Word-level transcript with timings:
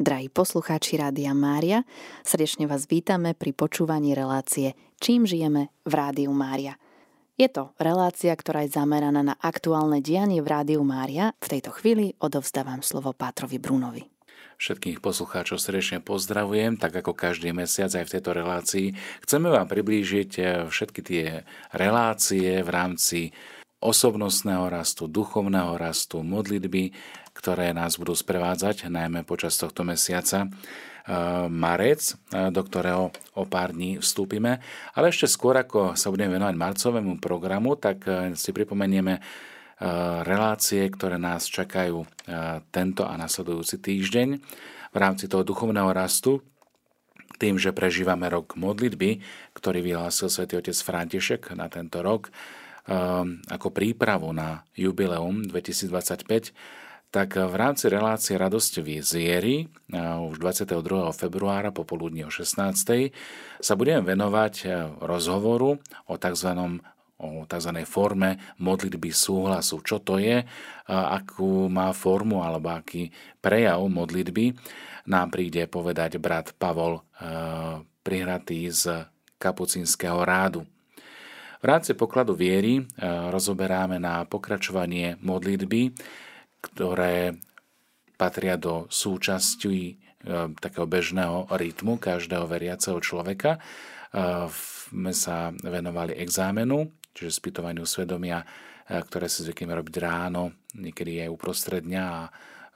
Drahí 0.00 0.32
poslucháči 0.32 0.96
Rádia 0.96 1.36
Mária, 1.36 1.84
srdečne 2.24 2.64
vás 2.64 2.88
vítame 2.88 3.36
pri 3.36 3.52
počúvaní 3.52 4.16
relácie 4.16 4.72
Čím 4.96 5.28
žijeme 5.28 5.68
v 5.84 5.92
Rádiu 5.92 6.32
Mária. 6.32 6.80
Je 7.36 7.44
to 7.52 7.76
relácia, 7.76 8.32
ktorá 8.32 8.64
je 8.64 8.72
zameraná 8.72 9.20
na 9.20 9.36
aktuálne 9.36 10.00
dianie 10.00 10.40
v 10.40 10.48
Rádiu 10.48 10.80
Mária. 10.88 11.36
V 11.44 11.52
tejto 11.52 11.76
chvíli 11.76 12.16
odovzdávam 12.16 12.80
slovo 12.80 13.12
Pátrovi 13.12 13.60
Brunovi. 13.60 14.08
Všetkých 14.56 15.04
poslucháčov 15.04 15.60
srdečne 15.60 16.00
pozdravujem, 16.00 16.80
tak 16.80 16.96
ako 16.96 17.12
každý 17.12 17.52
mesiac 17.52 17.92
aj 17.92 18.08
v 18.08 18.12
tejto 18.16 18.32
relácii. 18.32 18.96
Chceme 19.20 19.52
vám 19.52 19.68
priblížiť 19.68 20.30
eh, 20.40 20.44
všetky 20.64 21.00
tie 21.04 21.44
relácie 21.76 22.64
v 22.64 22.70
rámci 22.72 23.36
osobnostného 23.80 24.68
rastu, 24.68 25.08
duchovného 25.08 25.76
rastu, 25.80 26.20
modlitby, 26.20 26.92
ktoré 27.40 27.72
nás 27.72 27.96
budú 27.96 28.12
sprevádzať 28.12 28.92
najmä 28.92 29.24
počas 29.24 29.56
tohto 29.56 29.80
mesiaca 29.80 30.44
e, 30.44 30.48
marec, 31.48 32.12
e, 32.28 32.52
do 32.52 32.60
ktorého 32.60 33.08
o 33.32 33.48
pár 33.48 33.72
dní 33.72 33.96
vstúpime. 33.96 34.60
Ale 34.92 35.08
ešte 35.08 35.24
skôr, 35.24 35.56
ako 35.56 35.96
sa 35.96 36.12
budeme 36.12 36.36
venovať 36.36 36.52
marcovému 36.60 37.16
programu, 37.16 37.80
tak 37.80 38.04
e, 38.04 38.36
si 38.36 38.52
pripomenieme 38.52 39.24
relácie, 40.28 40.84
ktoré 40.92 41.16
nás 41.16 41.48
čakajú 41.48 42.04
tento 42.68 43.00
a 43.00 43.16
nasledujúci 43.16 43.80
týždeň 43.80 44.28
v 44.92 44.96
rámci 45.00 45.24
toho 45.24 45.40
duchovného 45.40 45.88
rastu 45.96 46.44
tým, 47.40 47.56
že 47.56 47.72
prežívame 47.72 48.28
rok 48.28 48.60
modlitby, 48.60 49.24
ktorý 49.56 49.80
vyhlásil 49.80 50.28
svätý 50.28 50.60
otec 50.60 50.76
František 50.76 51.56
na 51.56 51.72
tento 51.72 52.04
rok, 52.04 52.28
ako 53.48 53.72
prípravu 53.72 54.36
na 54.36 54.68
jubileum 54.76 55.48
2025, 55.48 56.52
tak 57.10 57.34
v 57.34 57.54
rámci 57.58 57.90
relácie 57.90 58.38
Radosť 58.38 58.86
viery 58.86 59.66
už 59.98 60.38
22. 60.38 61.10
februára 61.10 61.74
popoludní 61.74 62.22
o 62.22 62.30
16. 62.30 63.10
sa 63.58 63.74
budeme 63.74 64.06
venovať 64.06 64.54
rozhovoru 65.02 65.74
o 66.06 66.14
tzv 66.14 66.50
o 67.20 67.44
tzv. 67.44 67.72
forme 67.84 68.40
modlitby 68.62 69.12
súhlasu. 69.12 69.84
Čo 69.84 70.00
to 70.00 70.16
je, 70.16 70.40
akú 70.88 71.68
má 71.68 71.92
formu 71.92 72.40
alebo 72.40 72.72
aký 72.72 73.12
prejav 73.44 73.84
modlitby, 73.84 74.56
nám 75.10 75.28
príde 75.28 75.68
povedať 75.68 76.16
brat 76.16 76.56
Pavol 76.56 77.04
prihratý 78.00 78.72
z 78.72 79.04
kapucínskeho 79.36 80.24
rádu. 80.24 80.64
V 81.60 81.64
rámci 81.68 81.92
pokladu 81.92 82.32
viery 82.32 82.88
rozoberáme 83.28 84.00
na 84.00 84.24
pokračovanie 84.24 85.20
modlitby, 85.20 85.92
ktoré 86.60 87.34
patria 88.20 88.60
do 88.60 88.84
súčasti 88.92 89.76
e, 89.88 89.92
takého 90.60 90.84
bežného 90.84 91.48
rytmu 91.48 91.96
každého 91.96 92.44
veriaceho 92.44 93.00
človeka. 93.00 93.56
E, 93.56 93.60
sme 94.92 95.16
sa 95.16 95.56
venovali 95.56 96.12
exámenu, 96.20 96.92
čiže 97.16 97.40
spýtovaniu 97.40 97.88
svedomia, 97.88 98.44
e, 98.44 99.00
ktoré 99.00 99.24
si 99.32 99.40
zvykneme 99.48 99.72
robiť 99.72 99.96
ráno, 100.04 100.52
niekedy 100.76 101.24
aj 101.24 101.32
uprostred 101.32 101.80
dňa 101.88 102.04
a 102.04 102.22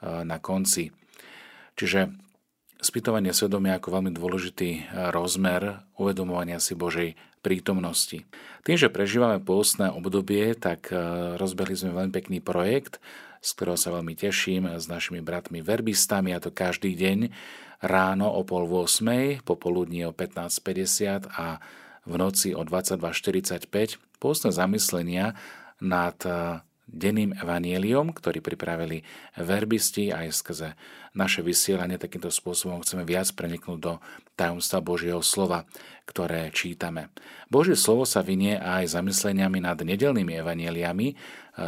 na 0.05 0.37
konci. 0.37 0.91
Čiže 1.73 2.13
spýtovanie 2.77 3.33
svedomia 3.33 3.79
ako 3.79 3.97
veľmi 3.97 4.11
dôležitý 4.13 4.91
rozmer 5.09 5.81
uvedomovania 5.97 6.61
si 6.61 6.77
Božej 6.77 7.17
prítomnosti. 7.41 8.27
Tým, 8.67 8.77
že 8.77 8.91
prežívame 8.91 9.41
pôstne 9.41 9.89
obdobie, 9.89 10.53
tak 10.53 10.91
rozbehli 11.39 11.73
sme 11.73 11.95
veľmi 11.95 12.11
pekný 12.13 12.37
projekt 12.43 13.01
z 13.45 13.49
ktorého 13.53 13.77
sa 13.77 13.93
veľmi 13.93 14.17
teším 14.17 14.65
s 14.73 14.89
našimi 14.89 15.21
bratmi 15.21 15.61
verbistami 15.61 16.33
a 16.33 16.41
to 16.41 16.49
každý 16.49 16.97
deň 16.97 17.29
ráno 17.85 18.33
o 18.33 18.41
pol 18.41 18.65
8, 18.65 19.45
popoludní 19.45 20.09
o 20.09 20.11
15.50 20.11 21.29
a 21.29 21.61
v 22.09 22.13
noci 22.17 22.57
o 22.57 22.65
22.45 22.65 23.69
pôstne 24.17 24.49
zamyslenia 24.49 25.37
nad 25.77 26.17
denným 26.85 27.33
evanieliom, 27.37 28.13
ktorý 28.13 28.39
pripravili 28.41 29.01
verbisti 29.35 30.13
aj 30.13 30.27
skrze 30.31 30.69
naše 31.15 31.39
vysielanie 31.39 31.95
takýmto 31.95 32.27
spôsobom 32.27 32.83
chceme 32.83 33.07
viac 33.07 33.31
preniknúť 33.31 33.79
do 33.79 33.93
tajomstva 34.35 34.83
Božieho 34.83 35.23
slova, 35.23 35.63
ktoré 36.03 36.51
čítame. 36.51 37.07
Božie 37.47 37.79
slovo 37.79 38.03
sa 38.03 38.19
vynie 38.19 38.59
aj 38.59 38.99
zamysleniami 38.99 39.63
nad 39.63 39.79
nedelnými 39.79 40.35
evanieliami 40.35 41.07
eh, 41.09 41.15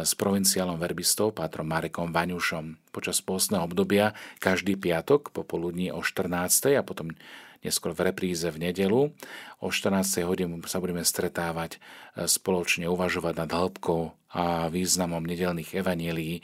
s 0.04 0.12
provinciálom 0.14 0.76
verbistov 0.76 1.32
Pátrom 1.32 1.64
Marekom 1.64 2.12
Vaňušom. 2.12 2.92
Počas 2.92 3.24
pôstneho 3.24 3.64
obdobia 3.64 4.12
každý 4.38 4.76
piatok 4.76 5.32
popoludní 5.32 5.88
o 5.90 6.04
14. 6.04 6.76
a 6.76 6.84
potom 6.84 7.16
neskôr 7.64 7.96
v 7.96 8.12
repríze 8.12 8.46
v 8.46 8.70
nedelu. 8.70 9.10
O 9.58 9.68
14. 9.72 10.22
hodine 10.28 10.60
sa 10.70 10.78
budeme 10.78 11.02
stretávať 11.02 11.78
e, 11.80 12.28
spoločne, 12.30 12.86
uvažovať 12.86 13.34
nad 13.34 13.50
hĺbkou 13.50 14.17
a 14.32 14.68
významom 14.68 15.24
nedelných 15.24 15.72
evanielí 15.76 16.38
e, 16.38 16.40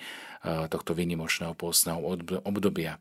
tohto 0.73 0.97
výnimočného 0.97 1.53
pôstneho 1.53 2.01
obdobia. 2.45 2.97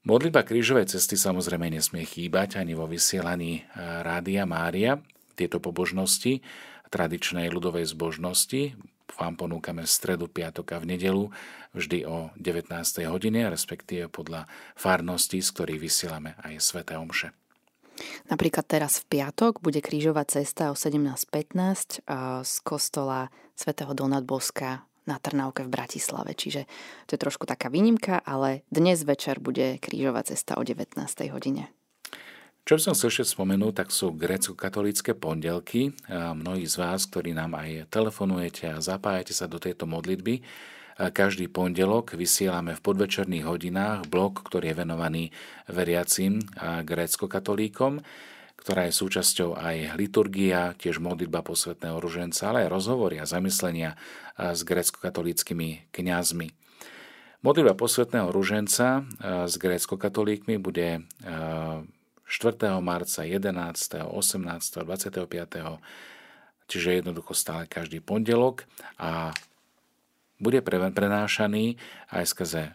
Modlitba 0.00 0.42
krížovej 0.42 0.88
cesty 0.88 1.14
samozrejme 1.14 1.68
nesmie 1.68 2.08
chýbať 2.08 2.56
ani 2.58 2.72
vo 2.74 2.88
vysielaní 2.88 3.62
e, 3.62 3.62
Rádia 3.78 4.48
Mária. 4.48 4.98
Tieto 5.38 5.62
pobožnosti 5.62 6.42
tradičnej 6.90 7.48
ľudovej 7.48 7.86
zbožnosti 7.86 8.74
vám 9.18 9.34
ponúkame 9.36 9.84
v 9.86 9.90
stredu, 9.90 10.26
piatok 10.30 10.74
a 10.74 10.82
v 10.82 10.96
nedelu 10.96 11.24
vždy 11.74 12.06
o 12.06 12.30
19. 12.38 12.72
hodine, 13.06 13.46
respektíve 13.50 14.10
podľa 14.10 14.46
farností, 14.74 15.42
z 15.42 15.50
ktorých 15.50 15.80
vysielame 15.82 16.34
aj 16.42 16.62
Sveté 16.62 16.98
Omše. 16.98 17.30
Napríklad 18.28 18.66
teraz 18.68 19.02
v 19.04 19.18
piatok 19.18 19.60
bude 19.64 19.82
krížová 19.84 20.24
cesta 20.24 20.70
o 20.70 20.76
17.15 20.78 22.04
z 22.42 22.54
kostola 22.62 23.28
svätého 23.58 23.92
Donat 23.92 24.24
na 25.08 25.16
Trnavke 25.16 25.64
v 25.66 25.72
Bratislave. 25.72 26.36
Čiže 26.36 26.68
to 27.08 27.16
je 27.16 27.20
trošku 27.20 27.48
taká 27.48 27.72
výnimka, 27.72 28.20
ale 28.22 28.62
dnes 28.70 29.02
večer 29.02 29.40
bude 29.42 29.80
krížová 29.82 30.22
cesta 30.22 30.54
o 30.54 30.62
19. 30.62 30.94
hodine. 31.32 31.72
Čo 32.68 32.76
by 32.76 32.82
som 32.84 32.94
chcel 32.94 33.10
ešte 33.10 33.34
spomenúť, 33.34 33.72
tak 33.82 33.88
sú 33.90 34.12
grécko-katolícke 34.14 35.16
pondelky. 35.16 35.96
Mnohí 36.12 36.68
z 36.68 36.76
vás, 36.78 37.08
ktorí 37.08 37.32
nám 37.34 37.56
aj 37.56 37.88
telefonujete 37.90 38.68
a 38.70 38.84
zapájate 38.84 39.32
sa 39.34 39.48
do 39.50 39.56
tejto 39.56 39.88
modlitby, 39.88 40.44
každý 41.08 41.48
pondelok 41.48 42.12
vysielame 42.12 42.76
v 42.76 42.84
podvečerných 42.84 43.48
hodinách 43.48 44.12
blok, 44.12 44.44
ktorý 44.44 44.76
je 44.76 44.80
venovaný 44.84 45.24
veriacim 45.64 46.44
a 46.60 46.84
grécko-katolíkom, 46.84 48.04
ktorá 48.60 48.84
je 48.84 48.92
súčasťou 48.92 49.56
aj 49.56 49.96
liturgia, 49.96 50.76
tiež 50.76 51.00
modlitba 51.00 51.40
posvetného 51.40 51.96
ruženca, 51.96 52.52
ale 52.52 52.68
aj 52.68 52.76
rozhovory 52.76 53.16
a 53.16 53.24
zamyslenia 53.24 53.96
s 54.36 54.60
grécko-katolíckými 54.60 55.88
kňazmi. 55.88 56.52
Modlitba 57.40 57.72
posvetného 57.72 58.28
ruženca 58.28 59.08
s 59.48 59.56
grécko-katolíkmi 59.56 60.60
bude 60.60 61.08
4. 61.24 62.84
marca, 62.84 63.24
11., 63.24 64.04
18., 64.04 64.84
25. 64.84 65.80
Čiže 66.68 67.00
jednoducho 67.00 67.32
stále 67.32 67.64
každý 67.64 68.04
pondelok 68.04 68.68
a 69.00 69.32
bude 70.40 70.64
prenášaný 70.64 71.76
aj 72.08 72.24
skrze 72.32 72.62
e, 72.64 72.70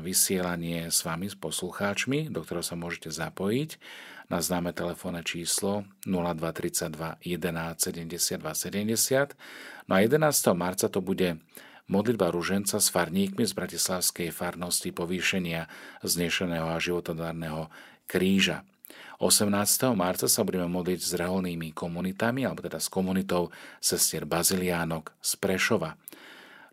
vysielanie 0.00 0.88
s 0.88 1.04
vami, 1.04 1.28
s 1.28 1.36
poslucháčmi, 1.36 2.32
do 2.32 2.40
ktorého 2.40 2.64
sa 2.64 2.80
môžete 2.80 3.12
zapojiť 3.12 3.76
na 4.32 4.40
známe 4.40 4.72
telefónne 4.72 5.20
číslo 5.20 5.84
0232 6.08 7.20
11 7.20 7.76
72 7.76 8.40
70. 8.40 9.36
No 9.86 9.92
a 9.92 9.98
11. 10.00 10.56
marca 10.56 10.88
to 10.88 11.04
bude 11.04 11.36
modlitba 11.90 12.30
ruženca 12.30 12.78
s 12.78 12.88
farníkmi 12.88 13.42
z 13.42 13.52
Bratislavskej 13.52 14.30
farnosti 14.30 14.94
povýšenia 14.94 15.66
znešeného 16.06 16.70
a 16.70 16.78
životodárneho 16.78 17.68
kríža. 18.06 18.62
18. 19.20 19.52
marca 19.92 20.24
sa 20.30 20.40
budeme 20.46 20.64
modliť 20.70 21.00
s 21.02 21.12
reholnými 21.12 21.76
komunitami, 21.76 22.48
alebo 22.48 22.64
teda 22.64 22.80
s 22.80 22.88
komunitou 22.88 23.52
sestier 23.76 24.24
Baziliánok 24.24 25.12
z 25.20 25.36
Prešova. 25.36 25.98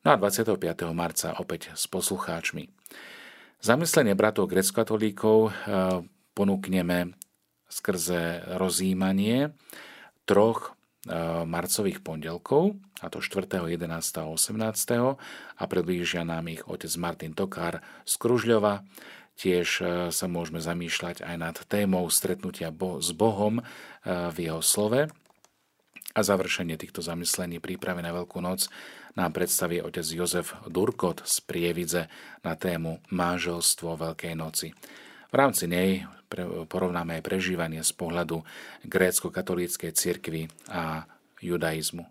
No 0.07 0.15
a 0.15 0.23
25. 0.23 0.55
marca 0.95 1.35
opäť 1.35 1.75
s 1.75 1.83
poslucháčmi. 1.91 2.71
Zamyslenie 3.59 4.15
bratov 4.15 4.47
grecko-katolíkov 4.47 5.51
eh, 5.51 5.53
ponúkneme 6.31 7.11
skrze 7.67 8.47
rozjímanie 8.55 9.51
troch 10.23 10.71
eh, 10.71 11.43
marcových 11.43 11.99
pondelkov, 12.07 12.79
a 13.03 13.11
to 13.11 13.19
4., 13.19 13.51
11. 13.51 13.83
a 13.99 14.31
18. 14.31 14.55
a 15.59 15.63
predlížia 15.67 16.23
nám 16.23 16.55
ich 16.55 16.63
otec 16.63 16.95
Martin 16.95 17.35
Tokár 17.35 17.83
z 18.07 18.13
Kružľova, 18.15 18.87
Tiež 19.37 19.69
e, 19.85 20.09
sa 20.09 20.25
môžeme 20.25 20.57
zamýšľať 20.57 21.21
aj 21.21 21.35
nad 21.37 21.53
témou 21.69 22.09
stretnutia 22.09 22.73
s 22.73 23.09
Bohom 23.13 23.61
v 24.01 24.37
jeho 24.41 24.65
slove. 24.65 25.13
A 26.17 26.25
završenie 26.25 26.81
týchto 26.81 27.05
zamyslení 27.05 27.61
prípravy 27.61 28.01
na 28.01 28.09
Veľkú 28.09 28.41
noc 28.41 28.73
nám 29.13 29.37
predstaví 29.37 29.85
otec 29.85 30.01
Jozef 30.01 30.57
Durkot 30.65 31.21
z 31.21 31.45
Prievidze 31.45 32.09
na 32.41 32.57
tému 32.57 32.97
Máželstvo 33.13 33.93
Veľkej 33.93 34.33
noci. 34.33 34.73
V 35.29 35.35
rámci 35.37 35.69
nej 35.69 36.09
porovnáme 36.73 37.21
aj 37.21 37.23
prežívanie 37.23 37.85
z 37.85 37.93
pohľadu 37.93 38.41
grécko-katolíckej 38.89 39.93
cirkvi 39.93 40.49
a 40.73 41.05
judaizmu. 41.37 42.09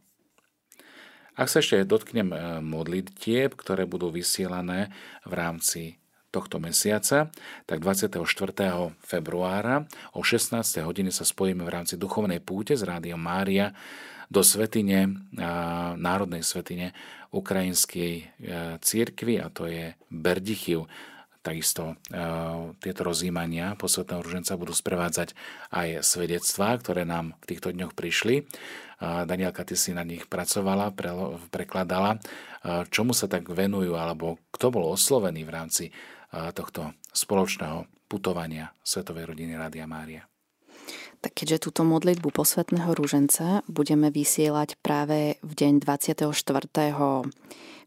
Ak 1.34 1.50
sa 1.50 1.58
ešte 1.58 1.82
dotknem 1.82 2.30
e, 2.30 2.36
modlitieb, 2.62 3.58
ktoré 3.58 3.90
budú 3.90 4.14
vysielané 4.14 4.94
v 5.26 5.32
rámci 5.34 5.82
tohto 6.36 6.60
mesiaca, 6.60 7.32
tak 7.64 7.80
24. 7.80 8.20
februára 9.00 9.88
o 10.12 10.20
16. 10.20 10.60
hodine 10.84 11.08
sa 11.08 11.24
spojíme 11.24 11.64
v 11.64 11.72
rámci 11.72 11.96
duchovnej 11.96 12.44
púte 12.44 12.76
z 12.76 12.84
Rádiom 12.84 13.16
Mária 13.16 13.72
do 14.28 14.44
svetine, 14.44 15.16
národnej 15.96 16.44
svetine 16.44 16.92
ukrajinskej 17.30 18.12
e, 18.20 18.24
církvy 18.82 19.38
a 19.38 19.46
to 19.48 19.70
je 19.70 19.94
Berdichiv. 20.10 20.90
Takisto 21.46 21.94
e, 22.10 22.20
tieto 22.82 23.06
rozjímania 23.06 23.78
posvetného 23.78 24.20
ruženca 24.20 24.58
budú 24.58 24.74
sprevádzať 24.74 25.32
aj 25.70 26.02
svedectvá, 26.02 26.74
ktoré 26.82 27.06
nám 27.06 27.38
v 27.38 27.54
týchto 27.54 27.70
dňoch 27.70 27.94
prišli. 27.94 28.50
Danielka, 28.96 29.60
ty 29.68 29.76
si 29.76 29.92
na 29.92 30.08
nich 30.08 30.24
pracovala, 30.24 30.88
prekladala. 31.52 32.16
Čomu 32.88 33.12
sa 33.12 33.28
tak 33.28 33.44
venujú, 33.44 33.92
alebo 33.92 34.40
kto 34.48 34.72
bol 34.72 34.88
oslovený 34.96 35.44
v 35.44 35.52
rámci 35.52 35.84
tohto 36.54 36.92
spoločného 37.10 37.88
putovania 38.06 38.70
Svetovej 38.84 39.32
rodiny 39.32 39.56
Rádia 39.58 39.88
Mária? 39.88 40.28
Tak 41.24 41.42
keďže 41.42 41.70
túto 41.70 41.82
modlitbu 41.82 42.28
posvetného 42.30 42.92
rúženca 42.94 43.64
budeme 43.66 44.12
vysielať 44.12 44.78
práve 44.78 45.40
v 45.42 45.52
deň 45.56 45.82
24. 45.82 46.30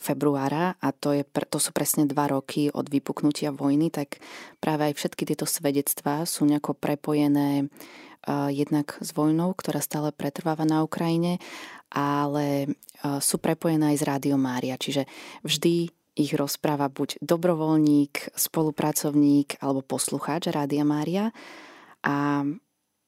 februára 0.01 0.75
a 0.81 0.87
to, 0.91 1.15
je, 1.15 1.23
to 1.23 1.59
sú 1.61 1.71
presne 1.71 2.09
dva 2.09 2.27
roky 2.27 2.67
od 2.73 2.89
vypuknutia 2.89 3.55
vojny, 3.55 3.93
tak 3.93 4.19
práve 4.59 4.91
aj 4.91 4.93
všetky 4.97 5.23
tieto 5.29 5.45
svedectvá 5.47 6.25
sú 6.25 6.49
nejako 6.49 6.75
prepojené 6.75 7.69
jednak 8.51 8.99
s 8.99 9.15
vojnou, 9.15 9.55
ktorá 9.55 9.79
stále 9.79 10.11
pretrváva 10.11 10.67
na 10.67 10.83
Ukrajine, 10.83 11.39
ale 11.87 12.75
sú 13.23 13.39
prepojené 13.39 13.95
aj 13.95 13.97
s 14.03 14.03
Rádio 14.03 14.35
Mária. 14.35 14.75
Čiže 14.75 15.07
vždy 15.47 15.87
ich 16.19 16.35
rozpráva 16.35 16.91
buď 16.91 17.15
dobrovoľník, 17.23 18.35
spolupracovník 18.35 19.55
alebo 19.63 19.79
poslucháč 19.79 20.51
Rádia 20.51 20.83
Mária. 20.83 21.31
A 22.03 22.43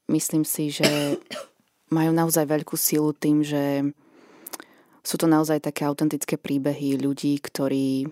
myslím 0.08 0.48
si, 0.48 0.72
že 0.72 1.20
majú 1.96 2.16
naozaj 2.16 2.48
veľkú 2.48 2.80
silu 2.80 3.12
tým, 3.12 3.44
že 3.44 3.92
sú 5.04 5.20
to 5.20 5.28
naozaj 5.28 5.60
také 5.60 5.84
autentické 5.84 6.40
príbehy 6.40 6.96
ľudí, 6.96 7.36
ktorí 7.44 8.08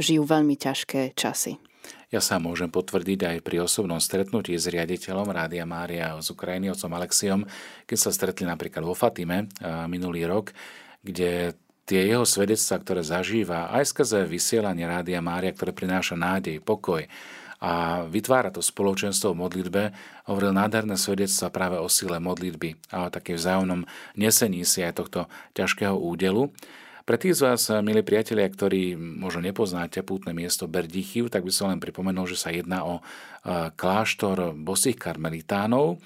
žijú 0.00 0.22
veľmi 0.24 0.56
ťažké 0.56 1.12
časy. 1.12 1.60
Ja 2.14 2.20
sa 2.20 2.36
môžem 2.36 2.68
potvrdiť 2.68 3.20
aj 3.24 3.36
pri 3.40 3.64
osobnom 3.64 3.98
stretnutí 3.98 4.54
s 4.54 4.68
riaditeľom 4.68 5.32
Rádia 5.32 5.64
Mária 5.64 6.14
z 6.20 6.28
Ukrajiny, 6.30 6.70
otcom 6.70 6.92
Alexiom, 6.94 7.40
keď 7.88 7.98
sa 7.98 8.10
stretli 8.14 8.44
napríklad 8.44 8.84
vo 8.84 8.94
Fatime 8.94 9.48
minulý 9.88 10.28
rok, 10.28 10.52
kde 11.02 11.56
tie 11.92 12.08
jeho 12.08 12.24
svedectvá, 12.24 12.80
ktoré 12.80 13.04
zažíva, 13.04 13.68
aj 13.68 13.92
skrze 13.92 14.24
vysielanie 14.24 14.88
Rádia 14.88 15.20
Mária, 15.20 15.52
ktoré 15.52 15.76
prináša 15.76 16.16
nádej, 16.16 16.56
pokoj 16.64 17.04
a 17.60 18.02
vytvára 18.08 18.48
to 18.48 18.64
spoločenstvo 18.64 19.36
v 19.36 19.40
modlitbe, 19.44 19.82
hovoril 20.24 20.56
nádherné 20.56 20.96
svedectva 20.96 21.52
práve 21.52 21.76
o 21.76 21.86
sile 21.92 22.16
modlitby 22.16 22.90
a 22.96 23.06
o 23.06 23.12
takej 23.12 23.36
vzájomnom 23.36 23.84
nesení 24.16 24.64
si 24.64 24.80
aj 24.80 25.04
tohto 25.04 25.28
ťažkého 25.52 25.92
údelu. 25.92 26.48
Pre 27.04 27.16
tých 27.20 27.38
z 27.38 27.44
vás, 27.44 27.68
milí 27.84 28.00
priatelia, 28.00 28.48
ktorí 28.48 28.96
možno 28.96 29.44
nepoznáte 29.44 30.00
pútne 30.00 30.32
miesto 30.32 30.64
Berdichiv, 30.64 31.28
tak 31.28 31.44
by 31.44 31.52
som 31.52 31.70
len 31.70 31.78
pripomenul, 31.78 32.24
že 32.24 32.40
sa 32.40 32.50
jedná 32.50 32.88
o 32.88 33.04
kláštor 33.76 34.56
bosých 34.56 34.96
karmelitánov, 34.96 36.00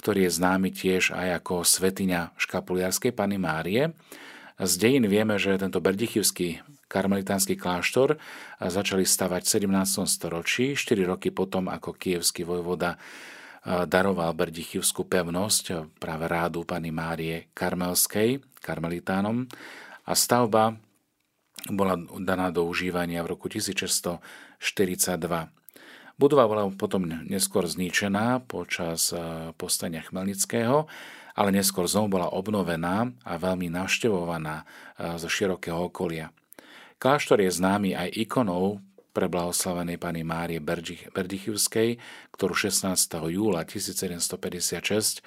ktorý 0.00 0.26
je 0.26 0.32
známy 0.32 0.72
tiež 0.72 1.12
aj 1.12 1.44
ako 1.44 1.60
svetiňa 1.60 2.34
škapuliarskej 2.40 3.12
Pany 3.12 3.36
Márie. 3.36 3.92
Z 4.56 4.72
dejín 4.80 5.04
vieme, 5.04 5.36
že 5.36 5.60
tento 5.60 5.84
berdichivský 5.84 6.64
karmelitánsky 6.88 7.60
kláštor 7.60 8.16
začali 8.56 9.04
stavať 9.04 9.44
v 9.44 9.68
17. 9.68 10.08
storočí, 10.08 10.72
4 10.72 11.04
roky 11.04 11.28
potom, 11.28 11.68
ako 11.68 11.92
kievský 11.92 12.48
vojvoda 12.48 12.96
daroval 13.66 14.32
berdichivskú 14.32 15.04
pevnosť 15.04 15.92
práve 16.00 16.24
rádu 16.24 16.64
Pany 16.64 16.88
Márie 16.88 17.52
Karmelskej, 17.52 18.40
karmelitánom 18.64 19.44
a 20.08 20.12
stavba 20.16 20.72
bola 21.68 22.00
daná 22.22 22.48
do 22.48 22.64
užívania 22.64 23.20
v 23.26 23.36
roku 23.36 23.52
1642. 23.52 24.16
Budova 26.16 26.48
bola 26.48 26.64
potom 26.72 27.04
neskôr 27.28 27.68
zničená 27.68 28.40
počas 28.48 29.12
postania 29.60 30.00
Chmelnického, 30.00 30.88
ale 31.36 31.52
neskôr 31.52 31.84
znovu 31.84 32.16
bola 32.16 32.32
obnovená 32.32 33.12
a 33.22 33.36
veľmi 33.36 33.68
navštevovaná 33.68 34.64
e, 34.64 34.64
zo 35.20 35.28
širokého 35.28 35.92
okolia. 35.92 36.32
Kláštor 36.96 37.44
je 37.44 37.52
známy 37.52 37.92
aj 37.92 38.08
ikonou 38.16 38.80
pre 39.12 39.28
blahoslavenej 39.28 40.00
pani 40.00 40.24
Márie 40.24 40.60
Berdichivskej, 41.12 42.00
ktorú 42.32 42.56
16. 42.56 42.96
júla 43.28 43.68
1756 43.68 44.80
e, 44.80 45.22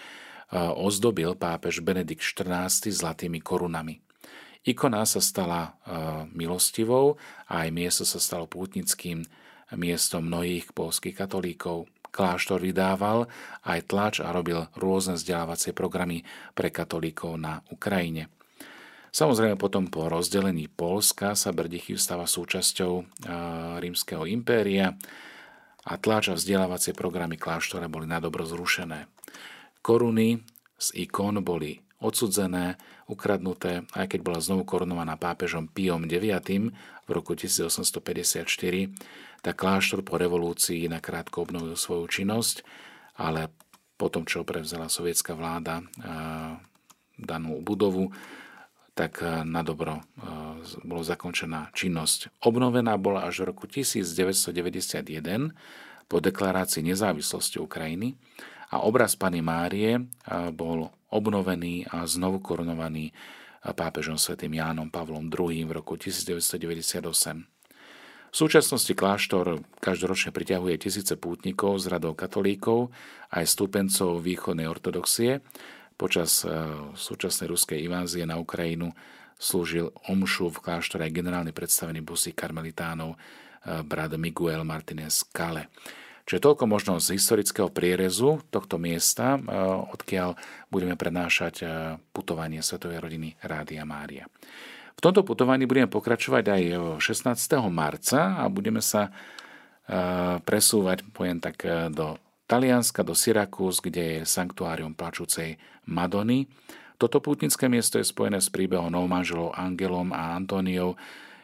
ozdobil 0.57 1.38
pápež 1.38 1.85
Benedikt 1.85 2.25
XIV 2.25 2.89
zlatými 2.89 3.38
korunami. 3.45 4.01
Ikona 4.65 5.06
sa 5.06 5.21
stala 5.21 5.61
e, 5.61 5.69
milostivou 6.33 7.21
a 7.45 7.63
aj 7.63 7.69
miesto 7.69 8.03
sa 8.03 8.17
stalo 8.17 8.50
pútnickým 8.50 9.21
miestom 9.77 10.25
mnohých 10.25 10.73
polských 10.73 11.13
katolíkov. 11.13 11.85
Kláštor 12.09 12.61
vydával 12.61 13.29
aj 13.65 13.79
tlač 13.89 14.15
a 14.19 14.33
robil 14.33 14.65
rôzne 14.75 15.15
vzdelávacie 15.15 15.71
programy 15.71 16.25
pre 16.57 16.73
katolíkov 16.73 17.38
na 17.38 17.61
Ukrajine. 17.69 18.33
Samozrejme 19.09 19.57
potom 19.57 19.89
po 19.89 20.06
rozdelení 20.06 20.69
Polska 20.69 21.33
sa 21.33 21.50
Brdichy 21.50 21.97
stáva 21.97 22.29
súčasťou 22.29 23.25
rímskeho 23.81 24.29
impéria 24.29 24.94
a 25.89 25.94
tlač 25.97 26.29
a 26.29 26.38
vzdelávacie 26.38 26.94
programy 26.94 27.33
kláštora 27.33 27.89
boli 27.89 28.06
nadobro 28.06 28.45
zrušené. 28.45 29.09
Koruny 29.81 30.38
z 30.77 30.88
ikon 31.09 31.41
boli 31.41 31.81
odsudzené, 32.00 32.80
ukradnuté, 33.12 33.84
aj 33.92 34.16
keď 34.16 34.19
bola 34.24 34.40
znovu 34.40 34.63
korunovaná 34.63 35.19
pápežom 35.19 35.68
Piom 35.68 36.07
IX 36.07 36.72
v 37.06 37.10
roku 37.12 37.36
1854, 37.36 38.48
tak 39.44 39.56
kláštor 39.56 40.04
po 40.04 40.16
revolúcii 40.19 40.88
nakrátko 40.88 41.44
obnovil 41.44 41.75
svoju 41.75 42.07
činnosť, 42.07 42.63
ale 43.19 43.52
potom, 44.00 44.23
čo 44.23 44.47
prevzala 44.47 44.88
sovietská 44.88 45.35
vláda 45.35 45.83
danú 47.19 47.59
budovu, 47.59 48.16
tak 48.95 49.19
na 49.44 49.64
dobro 49.64 50.04
bola 50.83 51.04
zakončená 51.04 51.71
činnosť. 51.76 52.31
Obnovená 52.44 52.95
bola 53.00 53.28
až 53.28 53.44
v 53.44 53.56
roku 53.56 53.68
1991 53.68 55.52
po 56.07 56.18
deklarácii 56.19 56.83
nezávislosti 56.83 57.59
Ukrajiny 57.64 58.16
a 58.71 58.83
obraz 58.83 59.16
Pany 59.16 59.40
Márie 59.40 60.04
bol 60.52 60.92
obnovený 61.09 61.89
a 61.89 62.06
znovu 62.06 62.42
korunovaný 62.42 63.11
pápežom 63.63 64.16
svätým 64.16 64.56
Jánom 64.56 64.87
Pavlom 64.87 65.28
II 65.28 65.68
v 65.68 65.71
roku 65.75 65.99
1998. 65.99 67.04
V 68.30 68.35
súčasnosti 68.37 68.94
kláštor 68.94 69.66
každoročne 69.81 70.30
priťahuje 70.30 70.75
tisíce 70.78 71.18
pútnikov 71.18 71.81
z 71.81 71.89
radov 71.89 72.13
katolíkov 72.13 72.94
aj 73.33 73.44
stúpencov 73.49 74.21
východnej 74.21 74.69
ortodoxie. 74.69 75.42
Počas 75.97 76.45
e, 76.45 76.54
súčasnej 76.94 77.49
ruskej 77.49 77.89
invázie 77.89 78.30
na 78.30 78.37
Ukrajinu 78.37 78.94
slúžil 79.33 79.89
omšu 80.13 80.54
v 80.54 80.61
kláštore 80.61 81.09
aj 81.09 81.16
generálny 81.18 81.51
predstavený 81.57 82.06
busy 82.06 82.37
karmelitánov 82.37 83.18
e, 83.18 83.81
brat 83.81 84.13
Miguel 84.13 84.61
Martinez 84.61 85.25
Kale. 85.33 85.73
Čiže 86.30 86.45
toľko 86.45 86.69
možno 86.69 87.02
z 87.02 87.18
historického 87.18 87.74
prierezu 87.74 88.38
tohto 88.54 88.78
miesta, 88.78 89.42
eh, 89.42 89.42
odkiaľ 89.90 90.38
budeme 90.69 90.94
prednášať 90.94 91.56
eh, 91.66 91.69
putovanie 92.14 92.62
Svetovej 92.62 93.02
rodiny 93.02 93.33
Rádia 93.42 93.81
Mária. 93.81 94.30
V 94.94 95.02
tomto 95.02 95.26
putovaní 95.26 95.66
budeme 95.66 95.90
pokračovať 95.90 96.44
aj 96.45 96.64
16. 97.02 97.33
marca 97.74 98.38
a 98.38 98.45
budeme 98.45 98.78
sa 98.78 99.09
eh, 99.09 100.38
presúvať, 100.38 101.02
poviem 101.09 101.42
tak, 101.42 101.66
do 101.90 102.21
Talianska, 102.45 103.02
do 103.02 103.18
Syrakus, 103.18 103.81
kde 103.81 104.21
je 104.21 104.30
sanktuárium 104.30 104.94
plačúcej 104.94 105.57
Madony. 105.90 106.45
Toto 107.02 107.26
pútnické 107.26 107.66
miesto 107.66 107.98
je 107.98 108.06
spojené 108.06 108.38
s 108.38 108.54
príbehom 108.54 108.94
manželov 109.09 109.57
Angelom 109.57 110.14
a 110.14 110.38
Antóniou, 110.38 110.94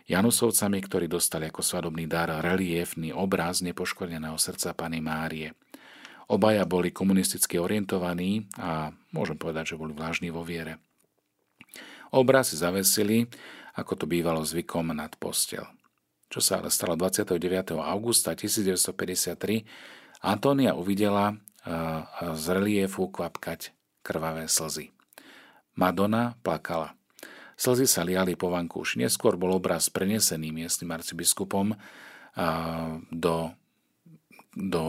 Janusovcami, 0.06 0.78
ktorí 0.86 1.10
dostali 1.10 1.50
ako 1.50 1.66
svadobný 1.66 2.06
dar 2.06 2.30
reliefný 2.30 3.10
obraz 3.10 3.66
nepoškodeného 3.66 4.38
srdca 4.38 4.78
Pany 4.78 5.02
Márie. 5.02 5.58
Obaja 6.30 6.66
boli 6.66 6.94
komunisticky 6.94 7.58
orientovaní 7.58 8.46
a 8.58 8.94
môžem 9.14 9.38
povedať, 9.38 9.74
že 9.74 9.80
boli 9.82 9.94
vlážni 9.98 10.30
vo 10.30 10.46
viere. 10.46 10.78
Obraz 12.14 12.54
si 12.54 12.58
zavesili, 12.62 13.26
ako 13.74 13.94
to 13.94 14.06
bývalo 14.06 14.46
zvykom, 14.46 14.94
nad 14.94 15.14
postel. 15.18 15.66
Čo 16.30 16.42
sa 16.42 16.62
ale 16.62 16.70
stalo 16.70 16.94
29. 16.98 17.78
augusta 17.78 18.34
1953, 18.34 20.22
Antónia 20.26 20.74
uvidela 20.74 21.38
z 22.34 22.46
reliefu 22.54 23.10
kvapkať 23.10 23.74
krvavé 24.06 24.46
slzy. 24.46 24.94
Madonna 25.78 26.38
plakala. 26.46 26.94
Slzy 27.56 27.88
sa 27.88 28.04
liali 28.04 28.36
po 28.36 28.52
vankúši. 28.52 29.02
Neskôr 29.04 29.40
bol 29.40 29.56
obraz 29.56 29.88
prenesený 29.88 30.52
miestnym 30.52 30.92
arcibiskupom 30.92 31.76
do 33.12 33.36
do 34.56 34.84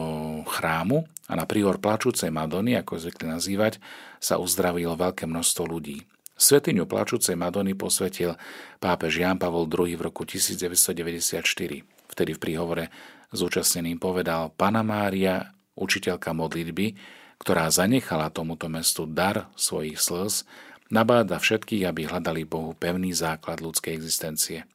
chrámu 0.47 1.03
a 1.27 1.35
na 1.35 1.43
príhor 1.43 1.83
plačúcej 1.83 2.31
Madony, 2.31 2.79
ako 2.79 3.03
zvykli 3.03 3.27
nazývať, 3.27 3.83
sa 4.17 4.39
uzdravilo 4.39 4.95
veľké 4.95 5.27
množstvo 5.27 5.67
ľudí. 5.67 6.07
Svetiňu 6.39 6.87
plačúcej 6.87 7.35
Madony 7.35 7.75
posvetil 7.75 8.39
pápež 8.79 9.19
Jan 9.19 9.35
Pavol 9.35 9.67
II 9.67 9.91
v 9.99 10.01
roku 10.07 10.23
1994. 10.23 11.43
Vtedy 11.83 12.31
v 12.31 12.39
príhovore 12.39 12.87
zúčastneným 13.35 13.99
povedal 13.99 14.55
Pana 14.55 14.87
Mária, 14.87 15.51
učiteľka 15.75 16.31
modlitby, 16.31 16.95
ktorá 17.37 17.67
zanechala 17.67 18.31
tomuto 18.31 18.71
mestu 18.71 19.03
dar 19.03 19.51
svojich 19.59 19.99
slz, 19.99 20.47
nabáda 20.93 21.39
všetkých, 21.39 21.83
aby 21.87 22.07
hľadali 22.07 22.43
Bohu 22.47 22.75
pevný 22.75 23.11
základ 23.15 23.59
ľudskej 23.63 23.93
existencie. 23.93 24.65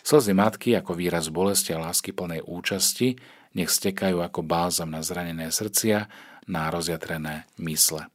Slzy 0.00 0.32
matky 0.32 0.74
ako 0.76 0.96
výraz 0.96 1.28
bolesti 1.28 1.76
a 1.76 1.82
lásky 1.82 2.16
plnej 2.16 2.40
účasti 2.44 3.20
nech 3.52 3.68
stekajú 3.68 4.22
ako 4.22 4.40
bálzam 4.46 4.94
na 4.94 5.02
zranené 5.02 5.50
srdcia, 5.50 6.06
na 6.46 6.70
rozjatrené 6.70 7.50
mysle. 7.62 8.08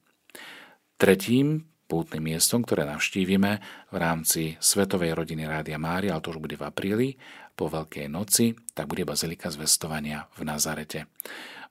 Tretím 0.95 1.67
pútnym 1.85 2.33
miestom, 2.33 2.65
ktoré 2.65 2.87
navštívime 2.87 3.61
v 3.93 3.97
rámci 3.99 4.57
Svetovej 4.57 5.13
rodiny 5.13 5.45
Rádia 5.45 5.77
Mária, 5.77 6.17
ale 6.17 6.23
to 6.23 6.33
už 6.33 6.41
bude 6.41 6.57
v 6.57 6.65
apríli, 6.65 7.09
po 7.55 7.71
Veľkej 7.71 8.11
noci, 8.11 8.51
tak 8.75 8.91
bude 8.91 9.07
Bazilika 9.07 9.47
zvestovania 9.47 10.27
v 10.35 10.43
Nazarete. 10.43 11.07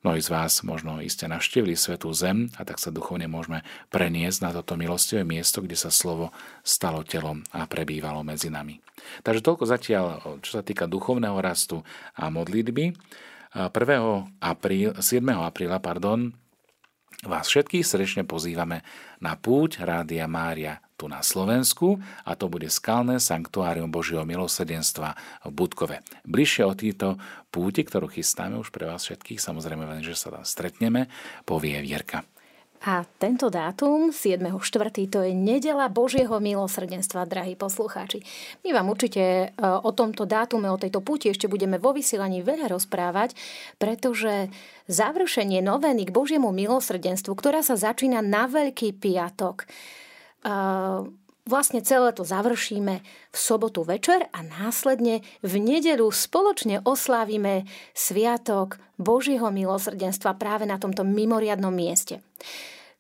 Mnohí 0.05 0.21
z 0.21 0.37
vás 0.37 0.61
možno 0.61 1.01
iste 1.01 1.25
navštívili 1.25 1.73
Svetú 1.73 2.13
Zem 2.13 2.53
a 2.61 2.69
tak 2.69 2.77
sa 2.77 2.93
duchovne 2.93 3.25
môžeme 3.25 3.65
preniesť 3.89 4.45
na 4.45 4.53
toto 4.53 4.77
milostivé 4.77 5.25
miesto, 5.25 5.65
kde 5.65 5.81
sa 5.81 5.89
slovo 5.89 6.29
stalo 6.61 7.01
telom 7.09 7.41
a 7.57 7.65
prebývalo 7.65 8.21
medzi 8.21 8.53
nami. 8.53 8.85
Takže 9.25 9.41
toľko 9.41 9.65
zatiaľ, 9.65 10.05
čo 10.45 10.61
sa 10.61 10.63
týka 10.63 10.85
duchovného 10.85 11.41
rastu 11.41 11.81
a 12.21 12.29
modlitby. 12.29 12.93
1. 13.57 13.73
Apríl, 14.45 14.93
7. 14.93 15.25
apríla 15.41 15.81
pardon, 15.81 16.37
vás 17.25 17.49
všetkých 17.49 17.89
srdečne 17.89 18.29
pozývame 18.29 18.85
na 19.25 19.41
púť 19.41 19.81
Rádia 19.89 20.29
Mária 20.29 20.84
tu 20.95 21.11
na 21.11 21.21
Slovensku 21.21 21.99
a 22.25 22.39
to 22.39 22.47
bude 22.47 22.71
skalné 22.71 23.19
sanktuárium 23.19 23.91
Božieho 23.91 24.23
milosedenstva 24.23 25.19
v 25.47 25.51
Budkove. 25.51 26.01
Bližšie 26.23 26.63
o 26.65 26.75
týto 26.75 27.19
púti, 27.51 27.83
ktorú 27.83 28.07
chystáme 28.11 28.59
už 28.59 28.71
pre 28.71 28.87
vás 28.87 29.03
všetkých, 29.07 29.43
samozrejme, 29.43 29.85
že 30.03 30.15
sa 30.15 30.31
tam 30.31 30.47
stretneme, 30.47 31.11
povie 31.47 31.79
Vierka. 31.83 32.23
A 32.85 33.01
tento 33.17 33.49
dátum, 33.49 34.13
7.4., 34.13 34.61
to 35.09 35.25
je 35.25 35.33
nedela 35.33 35.89
Božieho 35.89 36.37
milosrdenstva, 36.37 37.25
drahí 37.25 37.57
poslucháči. 37.57 38.21
My 38.61 38.77
vám 38.77 38.93
určite 38.93 39.25
e, 39.25 39.47
o 39.65 39.89
tomto 39.97 40.29
dátume, 40.29 40.69
o 40.69 40.77
tejto 40.77 41.01
puti 41.01 41.33
ešte 41.33 41.49
budeme 41.49 41.81
vo 41.81 41.97
vysielaní 41.97 42.45
veľa 42.45 42.69
rozprávať, 42.69 43.33
pretože 43.81 44.53
završenie 44.85 45.65
novény 45.65 46.05
k 46.05 46.13
Božiemu 46.13 46.53
milosrdenstvu, 46.53 47.33
ktorá 47.33 47.65
sa 47.65 47.73
začína 47.73 48.21
na 48.21 48.45
Veľký 48.45 48.93
piatok, 49.01 49.65
vlastne 51.45 51.81
celé 51.85 52.13
to 52.13 52.25
završíme 52.25 52.95
v 53.05 53.37
sobotu 53.37 53.85
večer 53.85 54.29
a 54.33 54.41
následne 54.45 55.21
v 55.45 55.53
nedelu 55.61 56.09
spoločne 56.09 56.81
oslávime 56.85 57.69
Sviatok 57.93 58.81
Božieho 58.97 59.53
milosrdenstva 59.53 60.37
práve 60.41 60.65
na 60.65 60.81
tomto 60.81 61.05
mimoriadnom 61.05 61.73
mieste. 61.73 62.25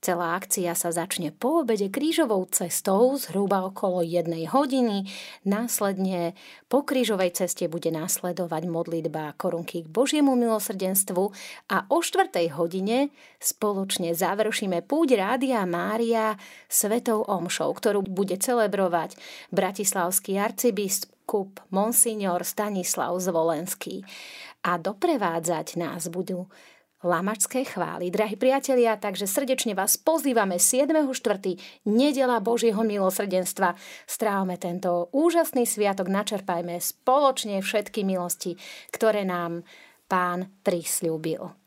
Celá 0.04 0.36
akcia 0.36 0.76
sa 0.76 0.92
začne 0.92 1.32
po 1.32 1.64
obede 1.64 1.88
krížovou 1.88 2.44
cestou 2.52 3.16
zhruba 3.16 3.64
okolo 3.64 4.04
jednej 4.04 4.44
hodiny. 4.44 5.08
Následne 5.48 6.36
po 6.68 6.84
krížovej 6.84 7.32
ceste 7.32 7.72
bude 7.72 7.88
následovať 7.88 8.68
modlitba 8.68 9.32
korunky 9.40 9.80
k 9.80 9.88
Božiemu 9.88 10.36
milosrdenstvu 10.36 11.32
a 11.72 11.88
o 11.88 12.04
štvrtej 12.04 12.52
hodine 12.52 13.08
spoločne 13.40 14.12
završíme 14.12 14.84
púť 14.84 15.16
Rádia 15.16 15.64
Mária 15.64 16.36
Svetou 16.68 17.24
Omšou, 17.24 17.72
ktorú 17.72 18.04
bude 18.04 18.36
celebrovať 18.36 19.16
bratislavský 19.56 20.36
arcibiskup 20.36 21.64
Monsignor 21.72 22.44
Stanislav 22.44 23.16
Zvolenský. 23.24 24.04
A 24.68 24.76
doprevádzať 24.76 25.80
nás 25.80 26.12
budú 26.12 26.44
lamačské 27.04 27.68
chvály. 27.68 28.08
Drahí 28.08 28.34
priatelia, 28.40 28.96
takže 28.96 29.28
srdečne 29.28 29.76
vás 29.76 30.00
pozývame 30.00 30.56
7.4. 30.56 31.12
nedela 31.84 32.40
Božieho 32.40 32.80
milosrdenstva. 32.80 33.76
Strávame 34.08 34.56
tento 34.56 35.12
úžasný 35.12 35.68
sviatok, 35.68 36.08
načerpajme 36.08 36.80
spoločne 36.80 37.60
všetky 37.60 38.02
milosti, 38.08 38.56
ktoré 38.88 39.28
nám 39.28 39.62
Pán 40.08 40.48
prisľúbil. 40.64 41.64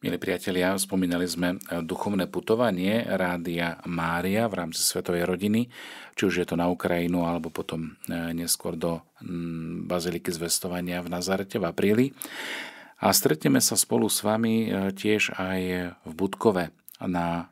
Milí 0.00 0.16
priatelia, 0.16 0.72
spomínali 0.80 1.28
sme 1.28 1.60
duchovné 1.84 2.24
putovanie 2.24 3.04
Rádia 3.04 3.84
Mária 3.84 4.48
v 4.48 4.64
rámci 4.64 4.80
Svetovej 4.80 5.28
rodiny, 5.28 5.68
či 6.16 6.22
už 6.24 6.40
je 6.40 6.46
to 6.48 6.56
na 6.56 6.72
Ukrajinu, 6.72 7.28
alebo 7.28 7.52
potom 7.52 7.92
e, 8.08 8.32
neskôr 8.32 8.80
do 8.80 9.04
Baziliky 9.84 10.32
zvestovania 10.32 11.04
v 11.04 11.12
Nazarete 11.12 11.60
v 11.60 11.68
apríli. 11.68 12.06
A 13.00 13.16
stretneme 13.16 13.64
sa 13.64 13.80
spolu 13.80 14.12
s 14.12 14.20
vami 14.20 14.68
e, 14.68 14.92
tiež 14.92 15.32
aj 15.40 15.60
v 16.04 16.12
Budkove 16.12 16.68
na 17.00 17.48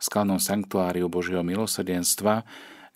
skalnom 0.00 0.40
sanktuáriu 0.40 1.12
Božieho 1.12 1.44
milosrdenstva, 1.44 2.48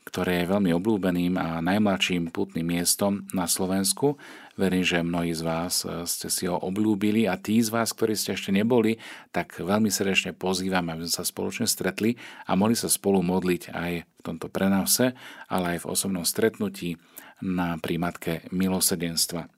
ktoré 0.08 0.40
je 0.40 0.50
veľmi 0.52 0.72
obľúbeným 0.72 1.36
a 1.36 1.60
najmladším 1.60 2.32
putným 2.32 2.72
miestom 2.76 3.28
na 3.36 3.44
Slovensku. 3.44 4.16
Verím, 4.56 4.80
že 4.80 5.04
mnohí 5.04 5.36
z 5.36 5.44
vás 5.44 5.84
e, 5.84 6.08
ste 6.08 6.32
si 6.32 6.48
ho 6.48 6.56
obľúbili 6.56 7.28
a 7.28 7.36
tí 7.36 7.60
z 7.60 7.68
vás, 7.68 7.92
ktorí 7.92 8.16
ste 8.16 8.32
ešte 8.32 8.48
neboli, 8.48 8.96
tak 9.28 9.60
veľmi 9.60 9.92
srdečne 9.92 10.32
pozývam, 10.32 10.88
aby 10.88 11.04
sme 11.04 11.20
sa 11.20 11.24
spoločne 11.28 11.68
stretli 11.68 12.16
a 12.48 12.56
mohli 12.56 12.80
sa 12.80 12.88
spolu 12.88 13.20
modliť 13.20 13.76
aj 13.76 13.92
v 14.08 14.20
tomto 14.24 14.48
prenavse, 14.48 15.12
ale 15.52 15.76
aj 15.76 15.84
v 15.84 15.88
osobnom 15.92 16.24
stretnutí 16.24 16.96
na 17.44 17.76
prímatke 17.76 18.48
milosedenstva. 18.56 19.52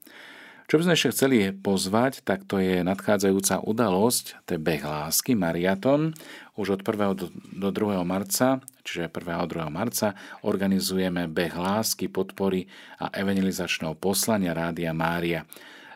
Čo 0.67 0.83
by 0.83 0.83
sme 0.83 0.95
ešte 0.99 1.13
chceli 1.15 1.37
pozvať, 1.55 2.27
tak 2.27 2.43
to 2.43 2.59
je 2.59 2.83
nadchádzajúca 2.83 3.63
udalosť, 3.63 4.43
to 4.43 4.49
je 4.51 4.59
beh 4.59 4.83
lásky, 4.83 5.31
mariaton. 5.31 6.11
Už 6.59 6.75
od 6.75 6.81
1. 6.83 7.15
do, 7.15 7.31
do 7.31 7.69
2. 7.71 8.03
marca, 8.03 8.59
čiže 8.83 9.07
1. 9.07 9.31
a 9.31 9.47
2. 9.47 9.63
marca, 9.71 10.11
organizujeme 10.43 11.31
beh 11.31 11.55
lásky, 11.55 12.11
podpory 12.11 12.67
a 12.99 13.07
evangelizačného 13.15 13.95
poslania 13.95 14.51
Rádia 14.51 14.91
Mária. 14.91 15.47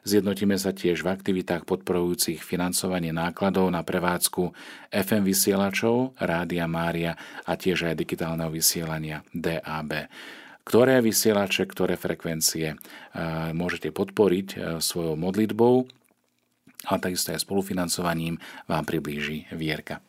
Zjednotíme 0.08 0.56
sa 0.56 0.72
tiež 0.72 1.04
v 1.04 1.20
aktivitách 1.20 1.68
podporujúcich 1.68 2.40
financovanie 2.40 3.12
nákladov 3.12 3.68
na 3.76 3.84
prevádzku 3.84 4.56
FM 4.88 5.28
vysielačov 5.28 6.16
Rádia 6.16 6.64
Mária 6.72 7.20
a 7.44 7.60
tiež 7.60 7.92
aj 7.92 8.00
digitálneho 8.00 8.48
vysielania 8.48 9.20
DAB 9.36 10.08
ktoré 10.64 11.02
vysielače, 11.02 11.66
ktoré 11.66 11.98
frekvencie 11.98 12.74
e, 12.74 12.76
môžete 13.52 13.90
podporiť 13.90 14.48
e, 14.54 14.58
svojou 14.80 15.18
modlitbou 15.18 15.90
a 16.90 16.94
takisto 16.98 17.34
aj 17.34 17.42
spolufinancovaním 17.42 18.38
vám 18.70 18.84
priblíži 18.86 19.50
Vierka. 19.54 20.02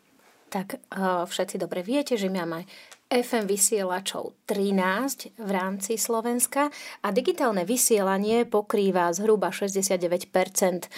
Tak 0.53 0.77
e, 0.77 0.79
všetci 1.25 1.57
dobre 1.57 1.81
viete, 1.81 2.21
že 2.21 2.29
máme 2.29 2.69
FM 3.13 3.45
vysielačov 3.45 4.37
13 4.49 5.37
v 5.37 5.51
rámci 5.53 6.01
Slovenska 6.01 6.73
a 7.05 7.09
digitálne 7.13 7.65
vysielanie 7.69 8.49
pokrýva 8.49 9.13
zhruba 9.13 9.53
69% 9.53 10.89